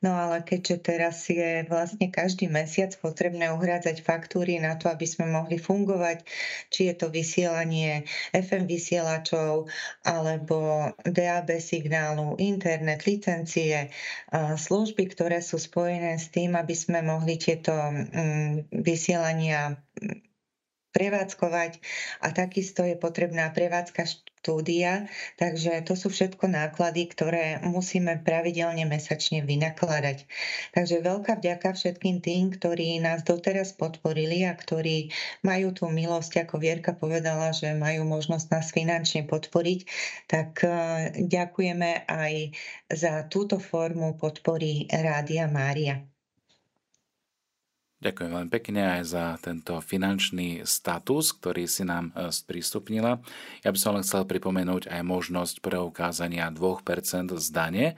No 0.00 0.16
ale 0.16 0.40
keďže 0.40 0.76
teraz 0.80 1.28
je 1.28 1.68
vlastne 1.68 2.08
každý 2.08 2.48
mesiac 2.48 2.88
potrebné 2.96 3.52
uhrádzať 3.52 4.00
faktúry 4.00 4.56
na 4.56 4.80
to, 4.80 4.88
aby 4.88 5.04
sme 5.04 5.28
mohli 5.28 5.60
fungovať, 5.60 6.24
či 6.72 6.88
je 6.88 6.94
to 6.96 7.12
vysielanie 7.12 8.08
FM 8.32 8.64
vysielačov 8.64 9.68
alebo 10.00 10.88
DAB 11.04 11.60
signálu, 11.60 12.40
internet, 12.40 13.04
licencie, 13.04 13.92
služby, 14.32 15.04
ktoré 15.12 15.44
sú 15.44 15.60
spojené 15.60 16.16
s 16.16 16.32
tým, 16.32 16.56
aby 16.56 16.72
sme 16.72 17.04
mohli 17.04 17.36
tieto 17.36 17.76
mm, 17.76 18.72
vysielania 18.72 19.76
prevádzkovať 20.90 21.78
a 22.20 22.34
takisto 22.34 22.82
je 22.82 22.98
potrebná 22.98 23.50
prevádzka 23.54 24.06
štúdia, 24.40 25.04
takže 25.36 25.84
to 25.84 25.92
sú 25.92 26.08
všetko 26.08 26.48
náklady, 26.48 27.12
ktoré 27.12 27.60
musíme 27.60 28.24
pravidelne 28.24 28.88
mesačne 28.88 29.44
vynakladať. 29.44 30.24
Takže 30.72 31.04
veľká 31.04 31.44
vďaka 31.44 31.76
všetkým 31.76 32.24
tým, 32.24 32.48
ktorí 32.56 33.04
nás 33.04 33.20
doteraz 33.20 33.76
podporili 33.76 34.48
a 34.48 34.56
ktorí 34.56 35.12
majú 35.44 35.76
tú 35.76 35.92
milosť, 35.92 36.48
ako 36.48 36.56
Vierka 36.56 36.96
povedala, 36.96 37.52
že 37.52 37.76
majú 37.76 38.08
možnosť 38.08 38.46
nás 38.48 38.72
finančne 38.72 39.28
podporiť, 39.28 39.80
tak 40.24 40.64
eh, 40.64 40.72
ďakujeme 41.20 42.08
aj 42.08 42.56
za 42.88 43.28
túto 43.28 43.60
formu 43.60 44.16
podpory 44.16 44.88
Rádia 44.88 45.52
Mária. 45.52 46.09
Ďakujem 48.00 48.32
veľmi 48.32 48.48
pekne 48.48 48.96
aj 48.96 49.02
za 49.12 49.24
tento 49.44 49.76
finančný 49.84 50.64
status, 50.64 51.36
ktorý 51.36 51.68
si 51.68 51.84
nám 51.84 52.16
e, 52.16 52.32
sprístupnila. 52.32 53.20
Ja 53.60 53.68
by 53.68 53.76
som 53.76 53.92
len 53.92 54.08
chcel 54.08 54.24
pripomenúť 54.24 54.88
aj 54.88 55.04
možnosť 55.04 55.60
preukázania 55.60 56.48
2% 56.48 57.36
z 57.36 57.48
dane. 57.52 57.86
E, 57.92 57.94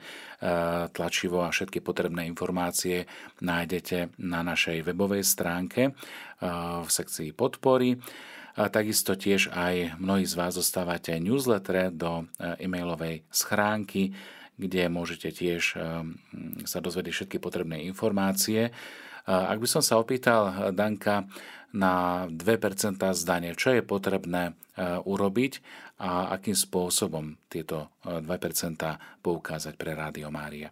tlačivo 0.91 1.47
a 1.47 1.55
všetky 1.55 1.79
potrebné 1.79 2.27
informácie 2.27 3.07
nájdete 3.39 4.19
na 4.19 4.43
našej 4.43 4.83
webovej 4.83 5.23
stránke 5.23 5.81
e, 5.87 5.91
v 6.83 6.89
sekcii 6.91 7.31
podpory. 7.31 7.95
A 8.59 8.67
takisto 8.67 9.15
tiež 9.15 9.55
aj 9.55 10.03
mnohí 10.03 10.27
z 10.27 10.35
vás 10.35 10.59
dostávate 10.59 11.15
newsletter 11.15 11.95
do 11.95 12.27
e-mailovej 12.37 13.23
schránky, 13.31 14.13
kde 14.59 14.93
môžete 14.93 15.33
tiež 15.33 15.73
sa 16.61 16.77
dozvedieť 16.77 17.13
všetky 17.17 17.37
potrebné 17.41 17.81
informácie 17.89 18.69
ak 19.23 19.57
by 19.59 19.67
som 19.67 19.83
sa 19.83 19.99
opýtal 19.99 20.71
Danka 20.75 21.27
na 21.73 22.25
2% 22.29 23.01
zdanie, 23.17 23.57
čo 23.57 23.73
je 23.73 23.81
potrebné 23.81 24.53
e, 24.53 24.53
urobiť 25.01 25.53
a 26.05 26.37
akým 26.37 26.53
spôsobom 26.53 27.33
tieto 27.49 27.89
2% 28.05 28.21
e, 28.21 28.93
poukázať 29.25 29.73
pre 29.73 29.97
Rádio 29.97 30.29
Mária? 30.29 30.69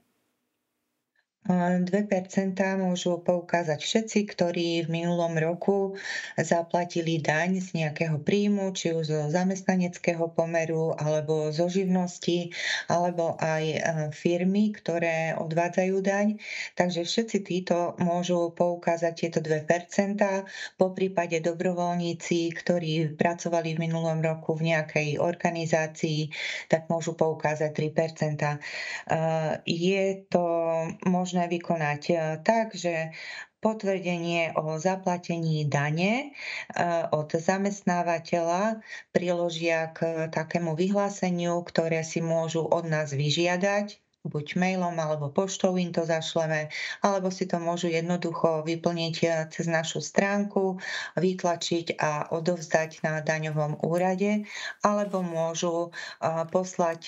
2% 1.51 2.55
môžu 2.79 3.19
poukázať 3.19 3.79
všetci, 3.83 4.19
ktorí 4.31 4.69
v 4.87 5.03
minulom 5.03 5.35
roku 5.35 5.99
zaplatili 6.39 7.19
daň 7.19 7.59
z 7.59 7.83
nejakého 7.83 8.23
príjmu, 8.23 8.71
či 8.71 8.95
už 8.95 9.05
zo 9.05 9.21
zamestnaneckého 9.27 10.31
pomeru, 10.31 10.95
alebo 10.95 11.51
zo 11.51 11.67
živnosti, 11.67 12.55
alebo 12.87 13.35
aj 13.39 13.63
e, 13.67 13.77
firmy, 14.15 14.71
ktoré 14.71 15.35
odvádzajú 15.35 15.95
daň. 15.99 16.39
Takže 16.79 17.03
všetci 17.03 17.37
títo 17.43 17.99
môžu 17.99 18.55
poukázať 18.55 19.13
tieto 19.13 19.39
2%, 19.43 19.67
po 20.79 20.87
prípade 20.95 21.43
dobrovoľníci, 21.43 22.53
ktorí 22.55 23.17
pracovali 23.19 23.75
v 23.75 23.81
minulom 23.91 24.23
roku 24.23 24.55
v 24.55 24.71
nejakej 24.71 25.19
organizácii, 25.19 26.31
tak 26.71 26.87
môžu 26.87 27.17
poukázať 27.17 27.71
3%. 27.75 28.39
E, 28.39 28.57
je 29.67 30.03
to 30.31 30.45
možné 31.05 31.40
vykonať 31.47 32.01
tak, 32.43 32.73
že 32.75 33.13
potvrdenie 33.61 34.57
o 34.57 34.81
zaplatení 34.81 35.69
dane 35.69 36.33
od 37.13 37.29
zamestnávateľa 37.29 38.81
priložia 39.13 39.93
k 39.93 40.27
takému 40.33 40.73
vyhláseniu, 40.73 41.61
ktoré 41.61 42.01
si 42.01 42.25
môžu 42.25 42.65
od 42.65 42.89
nás 42.89 43.13
vyžiadať. 43.13 44.01
Buď 44.21 44.53
mailom 44.53 44.93
alebo 45.01 45.33
poštou 45.33 45.81
im 45.81 45.89
to 45.89 46.05
zašleme, 46.05 46.69
alebo 47.01 47.33
si 47.33 47.49
to 47.49 47.57
môžu 47.57 47.89
jednoducho 47.89 48.61
vyplniť 48.61 49.15
eh, 49.25 49.49
cez 49.49 49.65
našu 49.65 49.97
stránku, 49.97 50.77
vytlačiť 51.17 51.97
a 51.97 52.29
odovzdať 52.29 53.01
na 53.01 53.25
daňovom 53.25 53.81
úrade, 53.81 54.45
alebo 54.85 55.25
môžu 55.25 55.89
poslať 56.53 57.01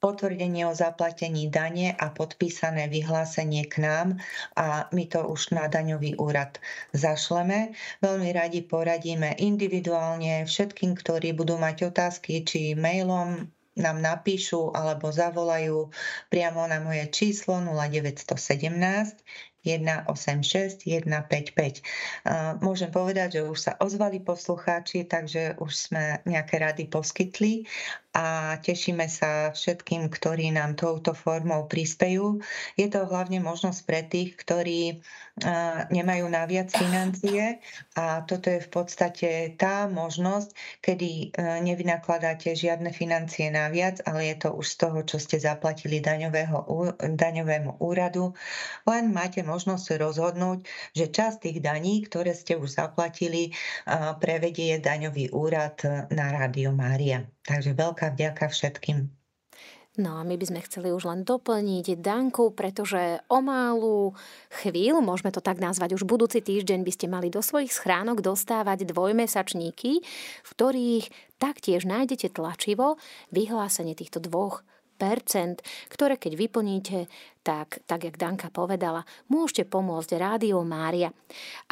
potvrdenie 0.00 0.64
o 0.66 0.74
zaplatení 0.74 1.52
dane 1.52 1.92
a 1.92 2.08
podpísané 2.10 2.88
vyhlásenie 2.88 3.68
k 3.68 3.84
nám 3.84 4.08
a 4.56 4.88
my 4.90 5.04
to 5.06 5.20
už 5.28 5.52
na 5.52 5.68
daňový 5.68 6.16
úrad 6.16 6.56
zašleme. 6.96 7.76
Veľmi 8.00 8.30
radi 8.32 8.64
poradíme 8.64 9.36
individuálne 9.36 10.48
všetkým, 10.48 10.96
ktorí 10.96 11.36
budú 11.36 11.60
mať 11.60 11.92
otázky, 11.92 12.42
či 12.42 12.72
mailom, 12.72 13.52
nám 13.78 14.02
napíšu 14.02 14.74
alebo 14.74 15.08
zavolajú 15.08 15.88
priamo 16.28 16.66
na 16.66 16.82
moje 16.82 17.06
číslo 17.08 17.62
0917 17.62 18.26
186 19.64 20.88
155. 20.88 21.84
Môžem 22.64 22.90
povedať, 22.90 23.40
že 23.40 23.42
už 23.44 23.58
sa 23.58 23.72
ozvali 23.76 24.20
poslucháči, 24.20 25.04
takže 25.04 25.60
už 25.60 25.72
sme 25.72 26.04
nejaké 26.24 26.56
rady 26.60 26.88
poskytli 26.88 27.68
a 28.10 28.58
tešíme 28.58 29.06
sa 29.06 29.54
všetkým, 29.54 30.10
ktorí 30.10 30.50
nám 30.50 30.74
touto 30.74 31.14
formou 31.14 31.70
prispejú. 31.70 32.42
Je 32.74 32.90
to 32.90 33.06
hlavne 33.06 33.38
možnosť 33.38 33.80
pre 33.86 34.02
tých, 34.02 34.34
ktorí 34.34 34.98
nemajú 35.88 36.26
naviac 36.28 36.68
financie 36.68 37.62
a 37.96 38.20
toto 38.26 38.52
je 38.52 38.60
v 38.60 38.70
podstate 38.70 39.28
tá 39.56 39.88
možnosť, 39.88 40.52
kedy 40.84 41.10
e, 41.10 41.26
nevynakladáte 41.64 42.52
žiadne 42.52 42.92
financie 42.92 43.48
naviac, 43.48 44.04
ale 44.04 44.34
je 44.34 44.36
to 44.36 44.48
už 44.52 44.66
z 44.68 44.76
toho, 44.76 44.98
čo 45.00 45.16
ste 45.16 45.40
zaplatili 45.40 46.04
daňového, 46.04 46.68
daňovému 47.00 47.80
úradu. 47.80 48.36
Len 48.84 49.08
máte 49.08 49.40
možnosť 49.50 49.98
rozhodnúť, 49.98 50.62
že 50.94 51.10
časť 51.10 51.50
tých 51.50 51.58
daní, 51.58 52.06
ktoré 52.06 52.30
ste 52.30 52.54
už 52.54 52.70
zaplatili, 52.78 53.50
prevedie 54.22 54.78
daňový 54.78 55.34
úrad 55.34 55.82
na 56.14 56.30
Rádio 56.30 56.70
Mária. 56.70 57.26
Takže 57.42 57.74
veľká 57.74 58.14
vďaka 58.14 58.46
všetkým. 58.46 59.10
No 59.98 60.16
a 60.16 60.24
my 60.24 60.38
by 60.38 60.46
sme 60.46 60.64
chceli 60.64 60.94
už 60.94 61.02
len 61.02 61.26
doplniť 61.26 61.98
Danku, 61.98 62.54
pretože 62.54 63.20
o 63.26 63.42
malú 63.42 64.14
chvíľu, 64.62 65.02
môžeme 65.02 65.34
to 65.34 65.42
tak 65.42 65.58
nazvať, 65.58 65.98
už 65.98 66.06
budúci 66.06 66.38
týždeň 66.38 66.86
by 66.86 66.92
ste 66.94 67.10
mali 67.10 67.26
do 67.26 67.42
svojich 67.42 67.74
schránok 67.74 68.22
dostávať 68.22 68.86
dvojmesačníky, 68.86 69.92
v 70.46 70.50
ktorých 70.54 71.10
taktiež 71.42 71.90
nájdete 71.90 72.30
tlačivo 72.32 73.02
vyhlásenie 73.34 73.98
týchto 73.98 74.22
dvoch 74.22 74.62
ktoré 75.88 76.20
keď 76.20 76.32
vyplníte, 76.36 77.08
tak, 77.40 77.80
tak 77.88 78.04
jak 78.04 78.20
Danka 78.20 78.52
povedala, 78.52 79.08
môžete 79.32 79.64
pomôcť 79.64 80.20
Rádio 80.20 80.60
Mária. 80.60 81.08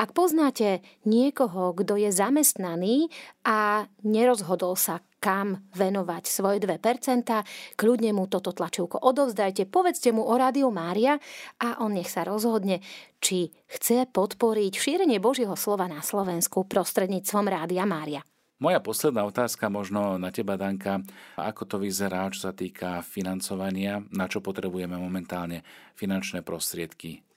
Ak 0.01 0.17
poznáte 0.17 0.81
niekoho, 1.05 1.77
kto 1.77 2.01
je 2.01 2.09
zamestnaný 2.09 3.13
a 3.45 3.85
nerozhodol 4.01 4.81
sa, 4.81 5.05
kam 5.19 5.67
venovať 5.75 6.25
svoje 6.31 6.63
2%, 6.63 7.27
kľudne 7.75 8.11
mu 8.15 8.31
toto 8.31 8.55
tlačivko 8.55 9.03
odovzdajte, 9.03 9.67
povedzte 9.67 10.15
mu 10.15 10.25
o 10.25 10.35
Rádio 10.39 10.71
Mária 10.71 11.19
a 11.59 11.83
on 11.83 11.99
nech 11.99 12.09
sa 12.09 12.23
rozhodne, 12.23 12.81
či 13.19 13.51
chce 13.67 14.07
podporiť 14.09 14.73
šírenie 14.79 15.19
Božieho 15.19 15.59
slova 15.59 15.91
na 15.91 16.01
Slovensku 16.01 16.65
prostredníctvom 16.71 17.51
Rádia 17.51 17.83
Mária. 17.83 18.23
Moja 18.59 18.83
posledná 18.83 19.23
otázka 19.23 19.71
možno 19.71 20.19
na 20.19 20.35
teba, 20.35 20.59
Danka. 20.59 20.99
Ako 21.39 21.63
to 21.63 21.79
vyzerá, 21.79 22.27
čo 22.35 22.51
sa 22.51 22.53
týka 22.53 23.07
financovania? 23.07 24.03
Na 24.11 24.27
čo 24.27 24.43
potrebujeme 24.43 24.99
momentálne 24.99 25.63
finančné 25.95 26.43
prostriedky? 26.43 27.28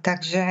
Takže 0.00 0.44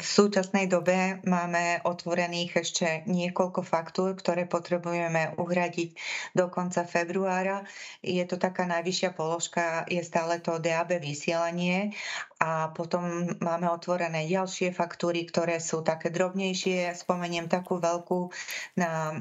v 0.00 0.04
súčasnej 0.04 0.64
dobe 0.64 1.20
máme 1.28 1.84
otvorených 1.84 2.64
ešte 2.64 2.88
niekoľko 3.04 3.60
faktúr, 3.60 4.16
ktoré 4.16 4.48
potrebujeme 4.48 5.36
uhradiť 5.36 5.92
do 6.32 6.48
konca 6.48 6.88
februára. 6.88 7.68
Je 8.00 8.24
to 8.24 8.40
taká 8.40 8.64
najvyššia 8.64 9.12
položka, 9.12 9.84
je 9.92 10.00
stále 10.00 10.40
to 10.40 10.56
DAB 10.56 11.04
vysielanie 11.04 11.92
a 12.40 12.72
potom 12.72 13.36
máme 13.44 13.68
otvorené 13.68 14.24
ďalšie 14.24 14.72
faktúry, 14.72 15.28
ktoré 15.28 15.60
sú 15.60 15.84
také 15.84 16.08
drobnejšie. 16.08 16.96
Spomeniem 16.96 17.44
takú 17.44 17.76
veľkú 17.76 18.32
na 18.80 19.20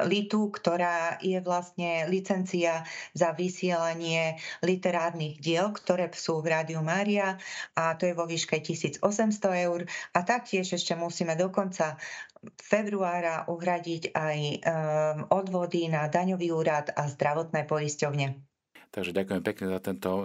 Litu, 0.00 0.48
ktorá 0.48 1.20
je 1.20 1.36
vlastne 1.44 2.08
licencia 2.08 2.80
za 3.12 3.36
vysielanie 3.36 4.40
literárnych 4.64 5.36
diel, 5.36 5.68
ktoré 5.68 6.08
sú 6.16 6.40
v 6.40 6.56
Rádiu 6.56 6.80
Mária 6.80 7.36
a 7.76 7.92
to 8.00 8.08
je 8.08 8.16
vo 8.16 8.24
výške 8.24 8.64
1800 8.64 9.04
eur. 9.68 9.84
A 10.16 10.18
taktiež 10.24 10.72
ešte 10.72 10.96
musíme 10.96 11.36
do 11.36 11.52
konca 11.52 12.00
februára 12.56 13.44
uhradiť 13.46 14.16
aj 14.16 14.38
um, 14.40 14.58
odvody 15.28 15.92
na 15.92 16.08
daňový 16.08 16.48
úrad 16.50 16.88
a 16.96 17.06
zdravotné 17.06 17.68
poisťovne. 17.68 18.51
Takže 18.92 19.16
ďakujem 19.16 19.40
pekne 19.40 19.66
za 19.72 19.80
tento 19.80 20.10
e, 20.20 20.24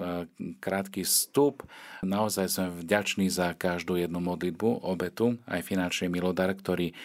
krátky 0.59 1.07
vstup. 1.07 1.63
Naozaj 2.03 2.47
som 2.51 2.67
vďačný 2.67 3.31
za 3.31 3.55
každú 3.55 3.95
jednu 3.95 4.19
modlitbu, 4.19 4.83
obetu, 4.83 5.39
aj 5.47 5.63
finančný 5.63 6.11
milodar, 6.11 6.51
ktorý 6.51 6.91
e, 6.91 6.95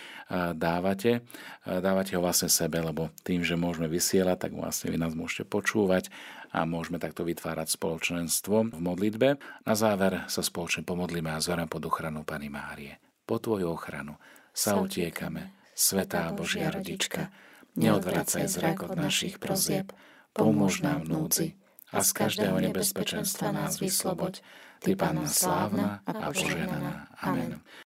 dávate. 0.59 1.23
E, 1.63 1.79
dávate 1.79 2.19
ho 2.19 2.21
vlastne 2.21 2.51
sebe, 2.51 2.83
lebo 2.83 3.15
tým, 3.23 3.47
že 3.47 3.55
môžeme 3.55 3.87
vysielať, 3.87 4.51
tak 4.51 4.53
vlastne 4.59 4.91
vy 4.91 4.99
nás 4.99 5.15
môžete 5.15 5.47
počúvať 5.47 6.11
a 6.51 6.67
môžeme 6.67 6.99
takto 6.99 7.23
vytvárať 7.23 7.79
spoločenstvo 7.79 8.75
v 8.75 8.81
modlitbe. 8.83 9.39
Na 9.63 9.75
záver 9.79 10.27
sa 10.27 10.43
spoločne 10.43 10.83
pomodlíme 10.83 11.31
a 11.31 11.39
zorem 11.39 11.71
pod 11.71 11.87
ochranu 11.87 12.27
Pani 12.27 12.51
Márie. 12.51 12.99
Po 13.23 13.39
Tvoju 13.39 13.71
ochranu 13.71 14.19
sa 14.51 14.83
utiekame, 14.83 15.55
Svetá 15.79 16.27
Božia 16.35 16.75
Rodička, 16.75 17.31
neodvracaj 17.79 18.51
zrak 18.51 18.83
od 18.83 18.99
našich 18.99 19.39
prozieb, 19.39 19.95
pomôž 20.33 20.81
nám 20.81 21.05
v 21.05 21.09
núdzi 21.09 21.49
a 21.93 22.01
z 22.01 22.11
každého 22.13 22.57
nebezpečenstva 22.61 23.53
nás 23.53 23.81
vysloboď. 23.81 24.41
Ty, 24.83 24.97
Panna 24.97 25.31
slávna 25.31 26.03
a 26.03 26.33
poženaná. 26.35 27.07
Amen. 27.23 27.61